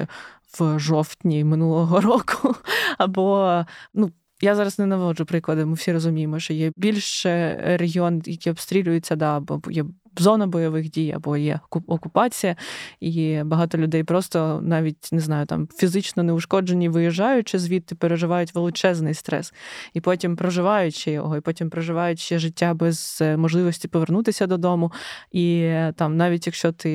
[0.59, 2.55] в жовтні минулого року.
[2.99, 3.64] Або
[3.95, 4.11] ну.
[4.40, 9.37] Я зараз не наводжу приклади, ми всі розуміємо, що є більше регіон, які обстрілюються, да,
[9.37, 9.85] або є
[10.21, 12.57] зона бойових дій або є окупація,
[13.01, 19.53] і багато людей просто навіть не знаю, там фізично неушкоджені, виїжджаючи звідти, переживають величезний стрес,
[19.95, 24.93] і потім проживаючи його, і потім проживають ще життя без е, можливості повернутися додому.
[25.33, 26.91] І е, там, навіть якщо ти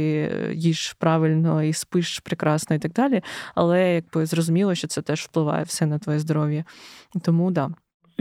[0.56, 3.22] їш правильно і спиш прекрасно, і так далі,
[3.56, 6.66] але якби зрозуміло, що це теж впливає все на твоє здоров'я.
[7.22, 7.70] Тому да.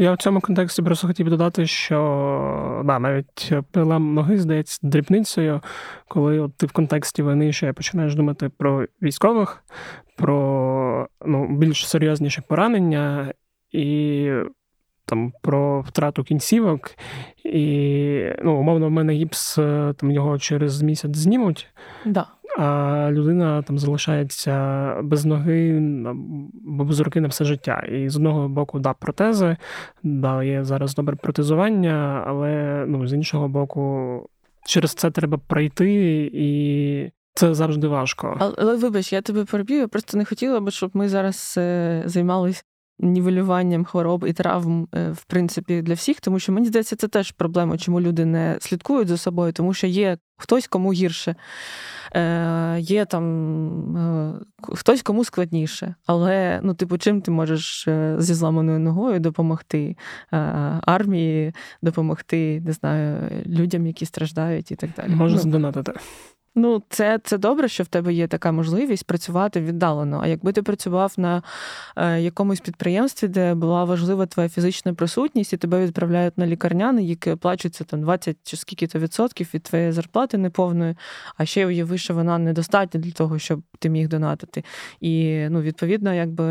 [0.00, 5.60] Я в цьому контексті просто хотів додати, що да, навіть перелам ноги здається дрібницею,
[6.08, 9.64] коли от ти в контексті війни ще починаєш думати про військових,
[10.16, 13.32] про ну, більш серйозніші поранення
[13.72, 14.30] і
[15.04, 16.90] там про втрату кінцівок.
[17.44, 19.54] І ну, умовно, в мене гіпс
[19.96, 21.68] там його через місяць знімуть.
[22.04, 22.26] Да
[22.58, 25.82] а людина там залишається без ноги
[26.68, 27.80] або без руки на все життя.
[27.92, 29.56] І з одного боку, да, протези,
[30.02, 34.26] да, є зараз добре протезування, але ну, з іншого боку,
[34.66, 37.10] через це треба пройти і.
[37.34, 38.36] Це завжди важко.
[38.40, 42.02] Але, але вибач, я тебе переб'ю, я просто не хотіла би, щоб ми зараз е,
[42.06, 42.62] займалися
[43.02, 47.30] нівелюванням хвороб і травм, е, в принципі, для всіх, тому що мені здається, це теж
[47.30, 51.34] проблема, чому люди не слідкують за собою, тому що є хтось, кому гірше.
[52.16, 54.32] Е, Є там е,
[54.62, 59.96] хтось кому складніше, але ну, типу, чим ти можеш е, зі зламаною ногою допомогти
[60.32, 60.36] е,
[60.86, 65.14] армії, допомогти не знаю, людям, які страждають, і так далі.
[65.14, 65.92] Можна ну, здонатити.
[66.54, 70.20] Ну, це це добре, що в тебе є така можливість працювати віддалено.
[70.22, 71.42] А якби ти працював на
[71.96, 77.30] е, якомусь підприємстві, де була важлива твоя фізична присутність, і тебе відправляють на лікарняни, які
[77.30, 80.96] оплачуються там 20 чи скільки то відсотків від твоєї зарплати неповної,
[81.36, 84.64] а ще уяви, що вона недостатня для того, щоб ти міг донатити.
[85.00, 86.44] І ну, відповідно, якби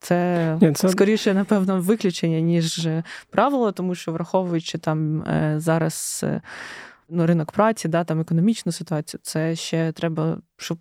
[0.00, 0.88] це, Ні, це...
[0.88, 2.88] скоріше, напевно, виключення, ніж
[3.30, 6.20] правило, тому що враховуючи там е, зараз.
[6.24, 6.40] Е,
[7.08, 10.78] ну, ринок праці, да, там економічну ситуацію, це ще треба, щоб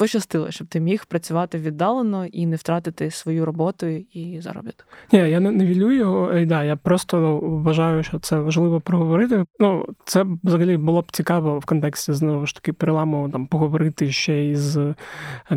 [0.00, 4.86] пощастило, щоб ти міг працювати віддалено і не втратити свою роботу і заробіток.
[5.12, 6.32] Ні, я не невілюю його.
[6.32, 9.44] Е, да, я просто вважаю, що це важливо проговорити.
[9.58, 14.46] Ну, це взагалі було б цікаво в контексті знову ж таки переламу там поговорити ще
[14.46, 14.78] із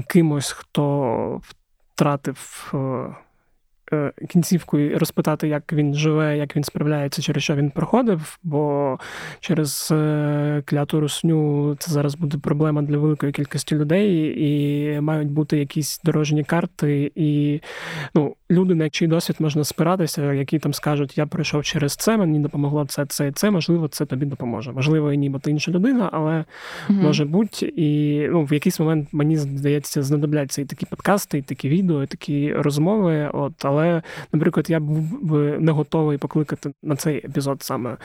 [0.08, 1.42] кимось, хто
[1.94, 2.74] втратив.
[3.92, 8.98] Е, кінцівку і розпитати, як він живе, як він справляється, через що він проходив, бо
[9.40, 15.58] через е, кляту русню це зараз буде проблема для великої кількості людей, і мають бути
[15.58, 17.62] якісь дорожні карти, і
[18.16, 22.40] ну, люди, на чий досвід можна спиратися, які там скажуть, я пройшов через це, мені
[22.40, 24.72] допомогло це, це, це, можливо, це тобі допоможе.
[24.72, 26.46] Можливо, і ні, бо ти інша людина, але
[26.90, 27.74] mm може бути.
[27.76, 32.08] І ну, в якийсь момент мені здається, знадобляться і такі подкасти, і такі відео, і
[32.08, 33.30] такі розмови.
[33.34, 34.02] От, але,
[34.34, 37.98] наприклад, я був не готовий покликати на цей епізод саме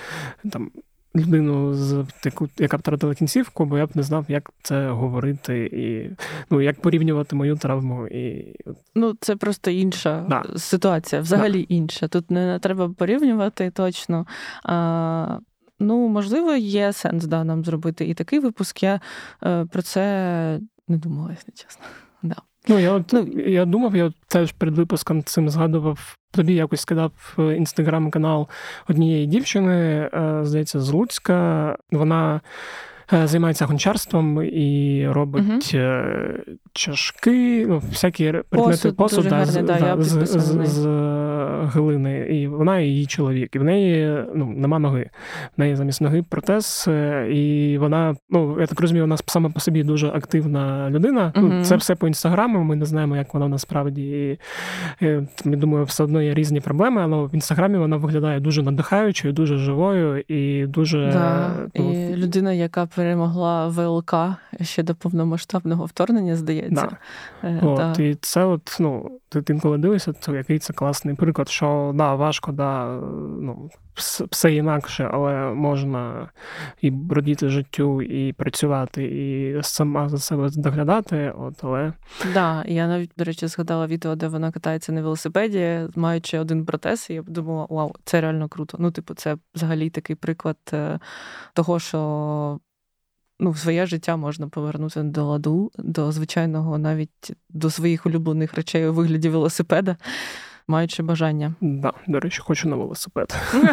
[0.52, 0.70] там.
[1.16, 6.16] Людину, з таку, яка втратила кінцівку, бо я б не знав, як це говорити, і
[6.50, 8.06] ну як порівнювати мою травму.
[8.06, 8.54] І...
[8.94, 10.58] Ну, це просто інша да.
[10.58, 11.74] ситуація, взагалі да.
[11.74, 12.08] інша.
[12.08, 14.26] Тут не треба порівнювати точно.
[14.64, 15.38] А,
[15.80, 18.82] Ну, можливо, є сенс да, нам зробити і такий випуск.
[18.82, 19.00] Я
[19.44, 21.84] е, про це не думала, якщо чесно.
[22.22, 22.36] Да.
[22.68, 26.16] Ну, я от, ну, я думав, я теж перед випуском цим згадував.
[26.30, 28.48] Тобі якось скидав інстаграм-канал
[28.88, 31.76] однієї дівчини, е, здається, з Луцька.
[31.90, 32.40] Вона
[33.12, 36.28] займається гончарством і робить uh
[36.72, 40.86] чашки, ну, всякі предмети посуд да, з, да, з, з, з,
[41.66, 42.18] глини.
[42.18, 43.56] І вона і її чоловік.
[43.56, 45.10] І в неї ну, нема ноги.
[45.56, 49.60] В неї замість ноги протез, е, і вона, ну, я так розумію, вона саме по
[49.60, 51.32] собі дуже активна людина.
[51.36, 52.62] Ну, Це все по інстаграму.
[52.62, 54.02] Ми не знаємо, як вона насправді.
[54.02, 54.38] І,
[55.04, 55.06] і,
[55.44, 59.56] Я думаю, все одно є різні проблеми, але в інстаграмі вона виглядає дуже надихаючою, дуже
[59.56, 61.10] живою і дуже.
[61.12, 61.50] Да.
[61.74, 64.14] Ну, і людина, яка перемогла ВЛК
[64.60, 66.88] ще до повномасштабного вторгнення, здається.
[67.42, 67.48] Да.
[67.48, 71.92] Е, от, І це от, ну, ти інколи дивишся, то який це класний приклад, що
[71.94, 73.00] да, важко, да,
[73.40, 73.70] ну,
[74.30, 76.28] все інакше, але можна
[76.80, 81.32] і бродіти життю, і працювати, і сама за себе доглядати.
[81.38, 81.92] От, але...
[82.34, 87.06] Да, я навіть, до речі, згадала відео, де вона катається на велосипеді, маючи один протез,
[87.10, 88.76] і я подумала, вау, це реально круто.
[88.80, 90.98] Ну, типу, це взагалі такий приклад е,
[91.54, 92.60] того, що
[93.40, 98.86] ну, в своє життя можна повернути до ладу, до звичайного, навіть до своїх улюблених речей
[98.86, 99.96] у вигляді велосипеда,
[100.68, 101.54] маючи бажання.
[101.60, 103.36] Да, До речі, хочу на велосипед.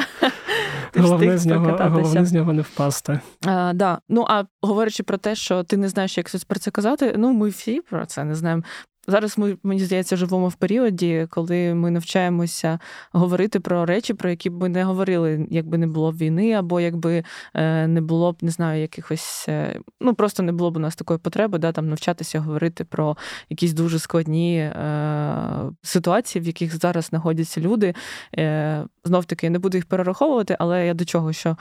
[0.98, 3.20] Головне з нього головне з нього не впасти.
[3.46, 4.00] А, да.
[4.10, 7.50] Ну а говорячи про те, що ти не знаєш, як про це казати, ну ми
[7.50, 8.64] всі про це не знаємо.
[9.08, 12.80] Зараз ми, мені здається, живемо в періоді, коли ми навчаємося
[13.12, 17.24] говорити про речі, про які б ми не говорили, якби не було війни, або якби
[17.54, 20.96] е, не було б, не знаю, якихось, е, ну просто не було б у нас
[20.96, 23.18] такої потреби, да, там навчатися говорити про
[23.50, 27.94] якісь дуже складні е, ситуації, в яких зараз знаходяться люди.
[28.38, 31.58] Е, Знов таки я не буду їх перераховувати, але я до чого, що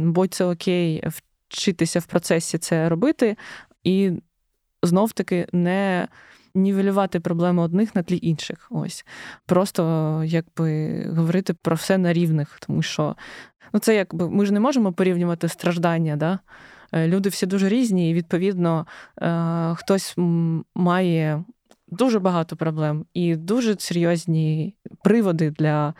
[0.00, 1.04] будь це окей,
[1.48, 3.36] вчитися в процесі це робити,
[3.84, 4.12] і
[4.82, 6.08] знов таки не
[6.54, 8.66] нівелювати проблеми одних на тлі інших.
[8.70, 9.04] Ось
[9.46, 13.16] просто якби говорити про все на рівних, тому що
[13.72, 16.16] ну це якби ми ж не можемо порівнювати страждання.
[16.16, 16.38] да?
[16.92, 18.86] Е, люди всі дуже різні, і відповідно
[19.22, 20.14] е, хтось
[20.74, 21.44] має.
[21.88, 24.74] Дуже багато проблем і дуже серйозні
[25.04, 25.94] приводи для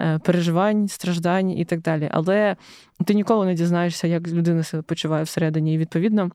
[0.00, 2.08] е, переживань, страждань і так далі.
[2.12, 2.56] Але
[3.04, 5.74] ти ніколи не дізнаєшся, як людина себе почуває всередині.
[5.74, 6.30] І відповідно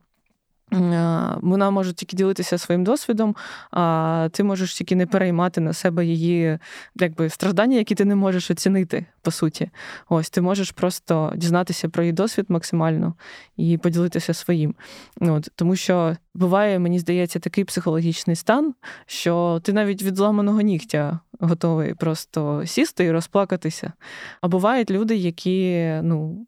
[1.41, 3.35] вона може тільки ділитися своїм досвідом,
[3.71, 6.59] а ти можеш тільки не переймати на себе її
[6.95, 9.69] якби, страждання, які ти не можеш оцінити, по суті.
[10.09, 13.13] Ось ти можеш просто дізнатися про її досвід максимально
[13.57, 14.75] і поділитися своїм.
[15.21, 18.73] От, Тому що буває, мені здається, такий психологічний стан,
[19.05, 23.93] що ти навіть від зламаного нігтя готовий просто сісти і розплакатися.
[24.41, 26.45] А бувають люди, які ну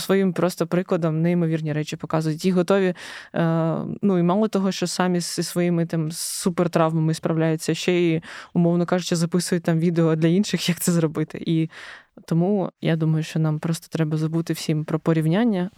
[0.00, 2.44] своїм просто прикладам неймовірні речі показують.
[2.44, 2.94] І готові,
[3.34, 8.22] е, ну і мало того, що самі зі своїми там супертравмами справляються, ще й,
[8.54, 11.42] умовно кажучи, записують там відео для інших, як це зробити.
[11.46, 11.70] І
[12.24, 15.70] тому я думаю, що нам просто треба забути всім про порівняння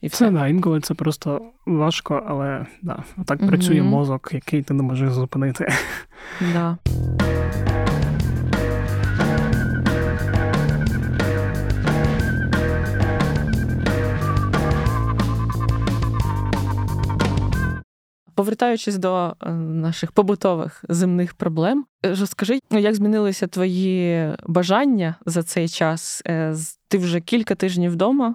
[0.00, 4.82] І все, да, інколи це просто важко, але да, так працює мозок, який ти не
[4.82, 5.68] можеш зупинити.
[6.52, 6.78] Да.
[18.38, 25.68] Повертаючись до е, наших побутових земних проблем, е, розкажи, як змінилися твої бажання за цей
[25.68, 26.22] час?
[26.26, 26.54] Е,
[26.88, 28.34] ти вже кілька тижнів вдома,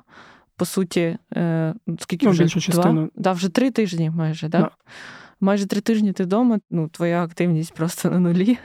[0.56, 1.18] по суті,
[2.00, 3.10] скільки ну, вже більшу частину.
[3.16, 4.60] Да, вже три тижні майже, да?
[4.60, 4.70] да?
[5.40, 8.58] Майже три тижні ти вдома, ну, твоя активність просто на нулі.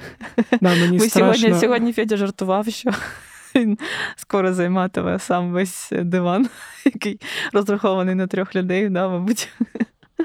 [0.61, 1.35] Да, мені Ми страшно...
[1.35, 2.91] сьогодні сьогодні Федя жартував, що
[3.55, 3.79] він
[4.17, 6.49] скоро займатиме сам весь диван,
[6.85, 7.21] який
[7.53, 9.49] розрахований на трьох людей, да, мабуть.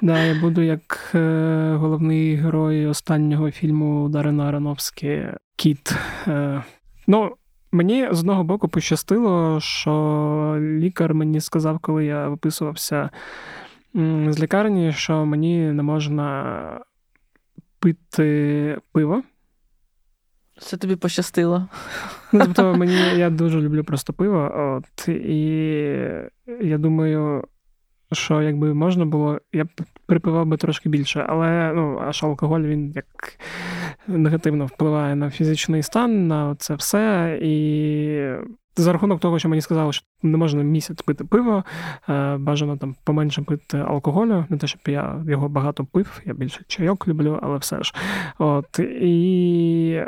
[0.02, 5.26] Да, я буду як е, головний герой останнього фільму Дарина Аронофські
[5.56, 5.96] Кіт.
[6.28, 6.64] Е,
[7.08, 7.36] ну,
[7.72, 13.10] мені з одного боку пощастило, що лікар мені сказав, коли я виписувався
[14.30, 16.80] з лікарні, що мені не можна
[17.80, 19.24] пити пиво.
[20.60, 21.68] Це тобі пощастило.
[22.32, 24.52] Ну, Тобто мені я дуже люблю просто пиво.
[24.56, 25.46] От, І
[26.62, 27.44] я думаю,
[28.14, 29.70] що якби можна було, я б
[30.06, 33.40] припивав би трошки більше, але ну, аж алкоголь він як
[34.08, 37.40] негативно впливає на фізичний стан, на це все.
[37.42, 38.36] І
[38.76, 41.64] за рахунок того, що мені сказали, що не можна місяць пити пиво,
[42.10, 46.62] е, бажано там поменше пити алкоголю, не те, щоб я його багато пив, я більше
[46.68, 47.94] чайок люблю, але все ж.
[48.38, 50.04] От і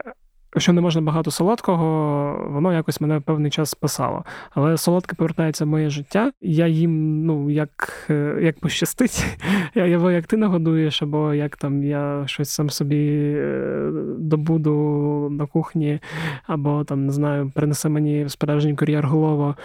[0.58, 4.24] що не можна багато солодкого, воно якось мене певний час спасало.
[4.51, 6.32] Але солодке повертається в моє життя.
[6.41, 9.26] Я їм, ну, як е, як пощастить,
[9.76, 15.45] я його як ти нагодуєш, або як там я щось сам собі е, добуду на
[15.45, 15.99] кухні,
[16.47, 19.56] або там не знаю, принесе мені справжній кур'єр голову.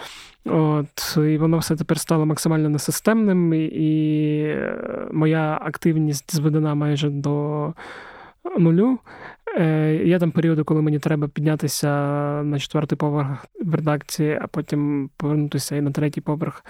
[0.45, 7.73] От, І воно все тепер стало максимально несистемним, і е, моя активність зведена майже до
[8.57, 8.99] нулю.
[9.55, 11.87] Е, Є там періоди, коли мені треба піднятися
[12.43, 16.65] на четвертий поверх в редакції, а потім повернутися і на третій поверх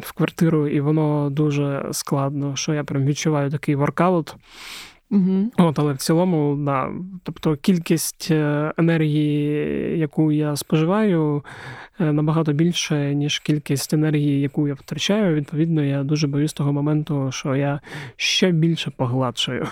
[0.00, 4.36] в квартиру, і воно дуже складно, що я прям відчуваю такий воркаут.
[5.10, 5.50] Угу.
[5.56, 6.90] От, Але в цілому, да,
[7.22, 11.44] тобто кількість е, енергії, яку я споживаю,
[12.00, 15.34] е, набагато більше, ніж кількість енергії, яку я втрачаю.
[15.34, 17.80] Відповідно, я дуже боюсь того моменту, що я
[18.16, 19.66] ще більше погладшую.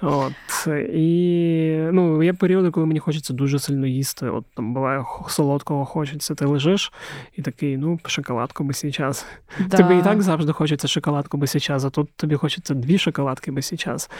[0.00, 4.26] От, І ну, є періоди, коли мені хочеться дуже сильно їсти.
[4.26, 6.92] От там буває солодкого хочеться, ти лежиш
[7.36, 9.26] і такий, ну, шоколадку би час.
[9.58, 9.76] Да.
[9.76, 13.62] Тобі і так завжди хочеться шоколадку би час, а тут тобі хочеться дві шоколадки би
[13.62, 14.10] час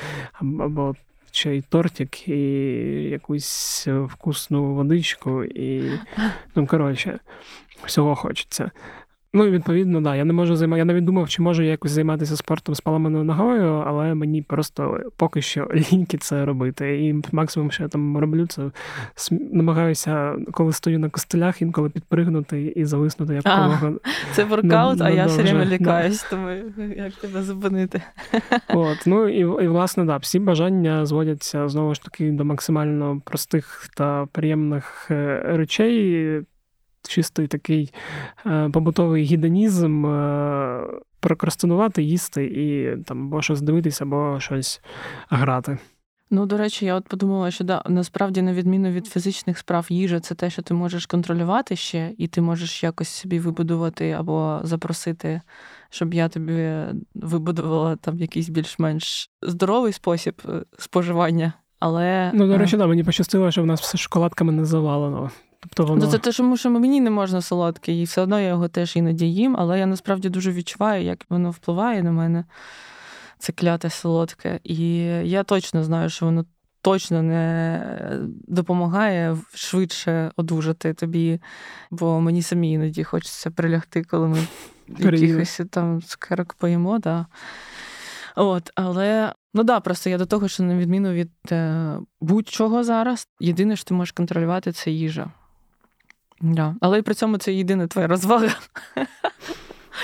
[0.59, 0.95] або
[1.31, 2.39] ще й тортик, і
[3.11, 5.99] якусь вкусну водичку, і
[6.55, 7.19] ну коротше,
[7.85, 8.71] всього хочеться.
[9.37, 10.17] Ну, відповідно, да.
[10.17, 10.79] Я не можу займати.
[10.79, 15.01] Я навіть думав, чи можу я якось займатися спортом з поламаною ногою, але мені просто
[15.17, 17.07] поки що ліньки це робити.
[17.07, 18.63] І максимум, що я там роблю, це
[19.31, 23.93] намагаюся, коли стою на костелях, інколи підпригнути і зависнути як а,
[24.33, 26.49] Це воркаут, а я все время лікаюсь, тому
[26.97, 28.03] як тебе зупинити.
[28.69, 33.91] От, ну і, і власне, да, всі бажання зводяться знову ж таки до максимально простих
[33.97, 36.45] та приємних е, речей
[37.09, 37.93] чистий такий
[38.47, 40.87] е, побутовий гідонізм е,
[41.21, 44.81] прокрастинувати, їсти і там або щось дивитися, або щось
[45.31, 45.79] грати.
[46.31, 50.21] Ну, до речі, я от подумала, що да, насправді, на відміну від фізичних справ, їжа
[50.21, 55.41] це те, що ти можеш контролювати ще, і ти можеш якось собі вибудувати або запросити,
[55.91, 56.73] щоб я тобі
[57.15, 61.53] вибудувала там якийсь більш-менш здоровий спосіб е, споживання.
[61.79, 65.31] Але ну до речі, да, мені пощастило, що в нас все шоколадками не завалено.
[65.65, 66.07] Тобто воно...
[66.07, 69.27] Це те, тому що мені не можна солодке, і все одно я його теж іноді
[69.27, 72.45] їм, але я насправді дуже відчуваю, як воно впливає на мене,
[73.39, 74.61] це кляте солодке.
[74.65, 76.45] І я точно знаю, що воно
[76.83, 77.81] точно не
[78.49, 81.41] допомагає швидше одужати тобі,
[81.91, 84.39] бо мені самі іноді хочеться прилягти, коли ми
[84.89, 86.99] якихось там цукерок поїмо.
[86.99, 87.27] Да.
[88.37, 93.29] От, Але ну да, просто я до того, що на відміну від е, будь-чого зараз,
[93.41, 95.31] єдине, що ти можеш контролювати, це їжа.
[96.41, 96.75] Да.
[96.81, 98.49] Але і при цьому це єдина твоя розвага.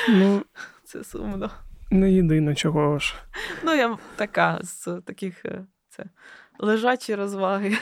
[0.09, 0.43] Ну,
[0.85, 1.51] Це сумно.
[1.91, 3.15] Не єдине чого ж.
[3.65, 6.05] Ну, я така з таких е, це,
[6.59, 7.77] лежачі розваги.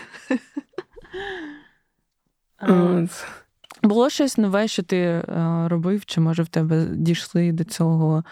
[3.83, 5.25] Було щось нове, що ти е,
[5.69, 8.25] робив, чи може в тебе дійшли до цього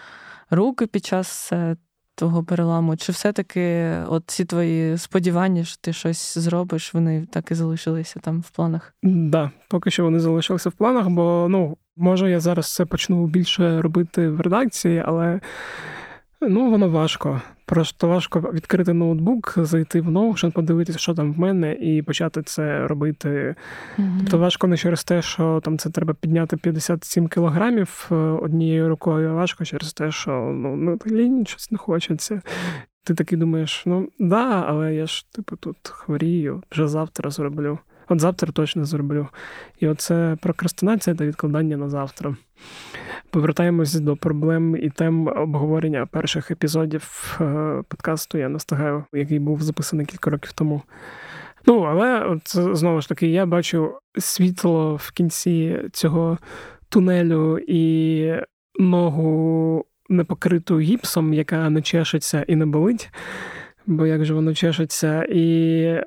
[0.49, 1.77] руки під час е,
[2.17, 2.97] твого переламу?
[2.97, 8.41] Чи все-таки от ці твої сподівання, що ти щось зробиш, вони так і залишилися там
[8.41, 8.93] в планах?
[9.03, 11.77] Так, да, поки що вони залишилися в планах, бо ну.
[11.99, 15.39] Може, я зараз це почну більше робити в редакції, але
[16.41, 17.41] ну воно важко.
[17.65, 22.87] Просто важко відкрити ноутбук, зайти в Notion, подивитися, що там в мене, і почати це
[22.87, 23.55] робити.
[23.97, 24.17] Mm-hmm.
[24.19, 29.29] Тобто важко не через те, що там це треба підняти 57 кілограмів е, однією рукою,
[29.29, 32.41] а важко через те, що ну, ну лінь щось не хочеться.
[33.03, 37.79] Ти такий думаєш, ну да, але я ж типу тут хворію, вже завтра зроблю.
[38.09, 39.27] От завтра точно зроблю.
[39.79, 42.35] І оце прокрастинація та відкладання на завтра.
[43.29, 48.37] Повертаємось до проблем і тем обговорення перших епізодів е, подкасту.
[48.37, 48.59] Я не
[49.13, 50.81] який був записаний кілька років тому.
[51.65, 52.41] Ну, але от
[52.77, 56.37] знову ж таки, я бачу світло в кінці цього
[56.89, 58.33] тунелю і
[58.79, 63.09] ногу не покриту гіпсом, яка не чешеться і не болить.
[63.85, 66.01] Бо як же воно чешеться, і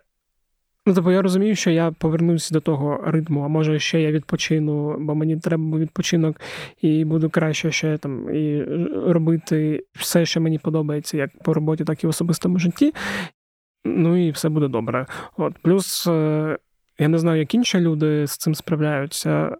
[0.90, 4.96] Ну, тобто я розумію, що я повернуся до того ритму, а може ще я відпочину,
[4.98, 6.40] бо мені треба відпочинок,
[6.82, 8.64] і буду краще ще там і
[9.12, 12.94] робити все, що мені подобається, як по роботі, так і в особистому житті.
[13.84, 15.06] Ну і все буде добре.
[15.36, 16.58] От Плюс е,
[16.98, 19.56] я не знаю, як інші люди з цим справляються,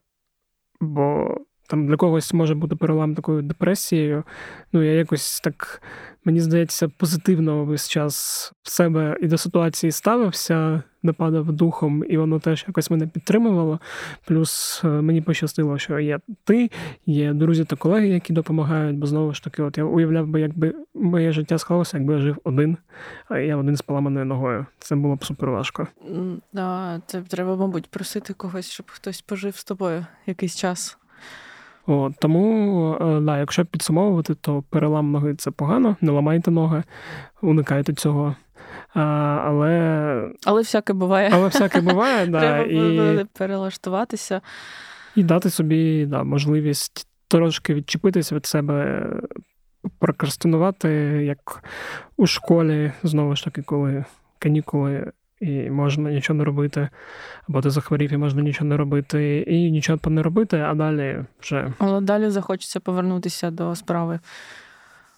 [0.81, 1.35] бо
[1.71, 4.25] там для когось може бути перелам такою депресією.
[4.73, 5.83] Ну, я якось так,
[6.25, 12.17] мені здається, позитивно весь час в себе і до ситуації ставився, не падав духом, і
[12.17, 13.81] воно теж якось мене підтримувало.
[14.27, 16.71] Плюс е, мені пощастило, що є ти,
[17.07, 20.75] є друзі та колеги, які допомагають, бо знову ж таки, от я уявляв би, якби
[20.95, 22.77] моє життя склалося, якби я жив один,
[23.29, 24.67] а я один з поламаною ногою.
[24.79, 25.87] Це було б супер важко.
[26.53, 31.00] Да, це треба, мабуть, просити когось, щоб хтось пожив з тобою якийсь час.
[31.87, 36.83] От, Тому, е, да, якщо підсумовувати, то перелам ноги це погано, не ламайте ноги,
[37.43, 38.37] уникайте цього.
[38.95, 39.01] А,
[39.47, 41.31] Але Але всяке буває.
[41.33, 42.41] Але всяке буває, да.
[42.41, 43.25] Треба і...
[43.39, 44.41] перелаштуватися.
[45.17, 49.07] І дати собі да, можливість трошки відчепитися від себе,
[49.99, 50.89] прокрастинувати,
[51.25, 51.65] як
[52.17, 54.05] у школі, знову ж таки, коли
[54.39, 56.89] канікули і можна нічого не робити,
[57.49, 61.73] або ти захворів, і можна нічого не робити, і нічого не робити, а далі вже.
[61.79, 64.21] Але далі захочеться повернутися до справи.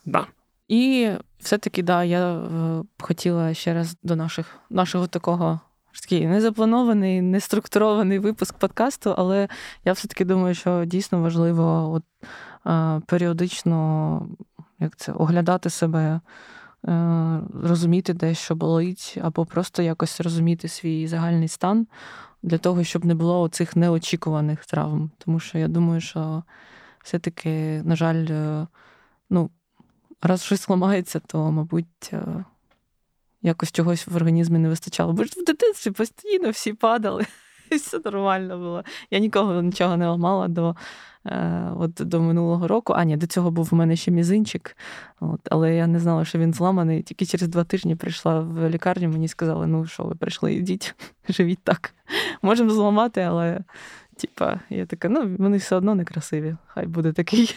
[0.07, 0.27] Да.
[0.69, 5.61] І все-таки, да, я е, хотіла ще раз до наших, нашого такого
[6.03, 9.49] такий незапланований, неструктурований випуск подкасту, але
[9.85, 12.05] я все-таки думаю, що дійсно важливо от,
[12.67, 14.29] е, періодично
[14.79, 16.21] як це, оглядати себе.
[16.89, 21.87] Е, розуміти де що болить, або просто якось розуміти свій загальний стан
[22.43, 25.11] для того, щоб не було оцих неочікуваних травм.
[25.19, 26.43] Тому що я думаю, що
[27.05, 28.67] все-таки, на жаль, е,
[29.31, 29.51] ну,
[30.23, 32.45] раз щось ламається, то, мабуть, е,
[33.43, 35.13] якось чогось в організмі не вистачало.
[35.13, 37.27] Бо ж в дитинстві постійно всі падали,
[37.77, 38.85] все нормально було.
[39.11, 40.77] Я нікого нічого не ламала до
[41.27, 42.93] Е, от до минулого року.
[42.97, 44.77] А ні, до цього був у мене ще мізинчик,
[45.21, 47.03] от, але я не знала, що він зламаний.
[47.03, 50.95] Тільки через два тижні прийшла в лікарню, мені сказали, ну що, ви прийшли, йдіть,
[51.29, 51.95] живіть так.
[52.43, 53.61] Можемо зламати, але
[54.17, 56.57] типа, я така, ну, вони все одно некрасиві.
[56.67, 57.55] Хай буде такий.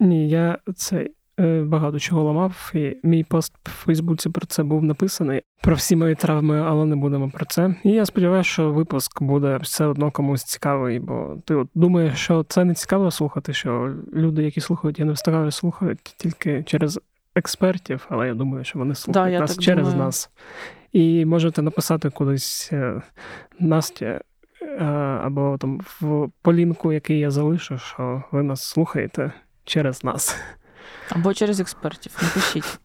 [0.00, 1.10] Ні, я цей.
[1.40, 5.96] Е, багато чого ламав, і мій пост в Фейсбуці про це був написаний про всі
[5.96, 7.74] мої травми, але не будемо про це.
[7.84, 12.44] І я сподіваюся, що випуск буде все одно комусь цікавий, бо ти от думаєш, що
[12.48, 17.00] це не цікаво слухати, що люди, які слухають, я не встигаю, слухають тільки через
[17.34, 20.04] експертів, але я думаю, що вони слухають да, нас через думаю.
[20.04, 20.30] нас.
[20.92, 23.02] І можете написати кудись е,
[23.60, 24.22] Насті е,
[25.22, 29.32] або там в полінку, який я залишу, що ви нас слухаєте
[29.64, 30.36] через нас.
[31.14, 32.12] Або через експертів.
[32.22, 32.78] Напишіть.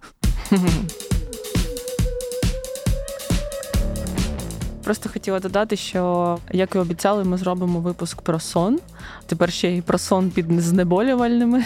[4.83, 8.79] Просто хотіла додати, що, як і обіцяли, ми зробимо випуск про сон.
[9.25, 11.65] Тепер ще й про сон під знеболювальними.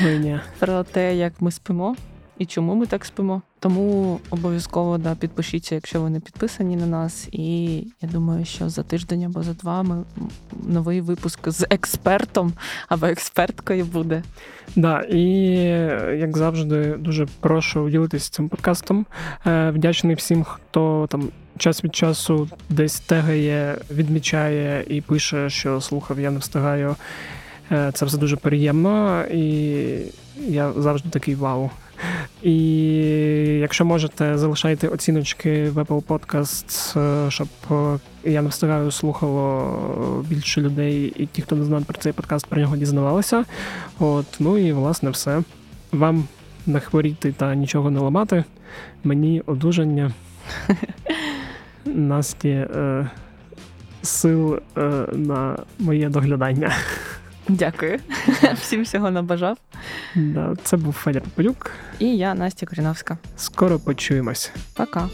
[0.00, 0.40] Ні.
[0.58, 1.96] Про те, як ми спимо
[2.38, 3.42] і чому ми так спимо.
[3.62, 7.28] Тому обов'язково да, підпишіться, якщо ви не підписані на нас.
[7.32, 10.04] І я думаю, що за тиждень або за два ми
[10.66, 12.52] новий випуск з експертом
[12.88, 14.22] або експерткою буде.
[14.76, 15.22] Да, і
[16.18, 19.06] як завжди, дуже прошу ділитися цим подкастом.
[19.46, 21.28] Е, вдячний всім, хто там.
[21.58, 26.96] Час від часу десь тегає, відмічає і пише, що слухав, я не встигаю.
[27.72, 29.42] Е, це все дуже приємно, і
[30.36, 31.70] я завжди такий вау.
[32.42, 32.56] І
[33.60, 40.60] якщо можете, залишайте оціночки в Apple Podcast, е, щоб е, я не встигаю слухало більше
[40.60, 43.44] людей, і ті, хто не знав про цей подкаст, про нього дізнавалися.
[43.98, 45.42] От, ну і власне все.
[45.92, 46.24] Вам
[46.66, 48.44] не хворіти та нічого не ламати.
[49.04, 50.12] Мені одужання.
[51.84, 53.10] Насті е,
[54.02, 56.72] сил е, на моє доглядання.
[57.48, 57.98] Дякую.
[58.54, 59.58] Всім всього набажав.
[60.14, 61.70] Да, Це був Федір Попадюк.
[61.98, 63.18] І я Настя Коріновська.
[63.36, 64.52] Скоро почуємось.
[64.74, 65.08] Пока.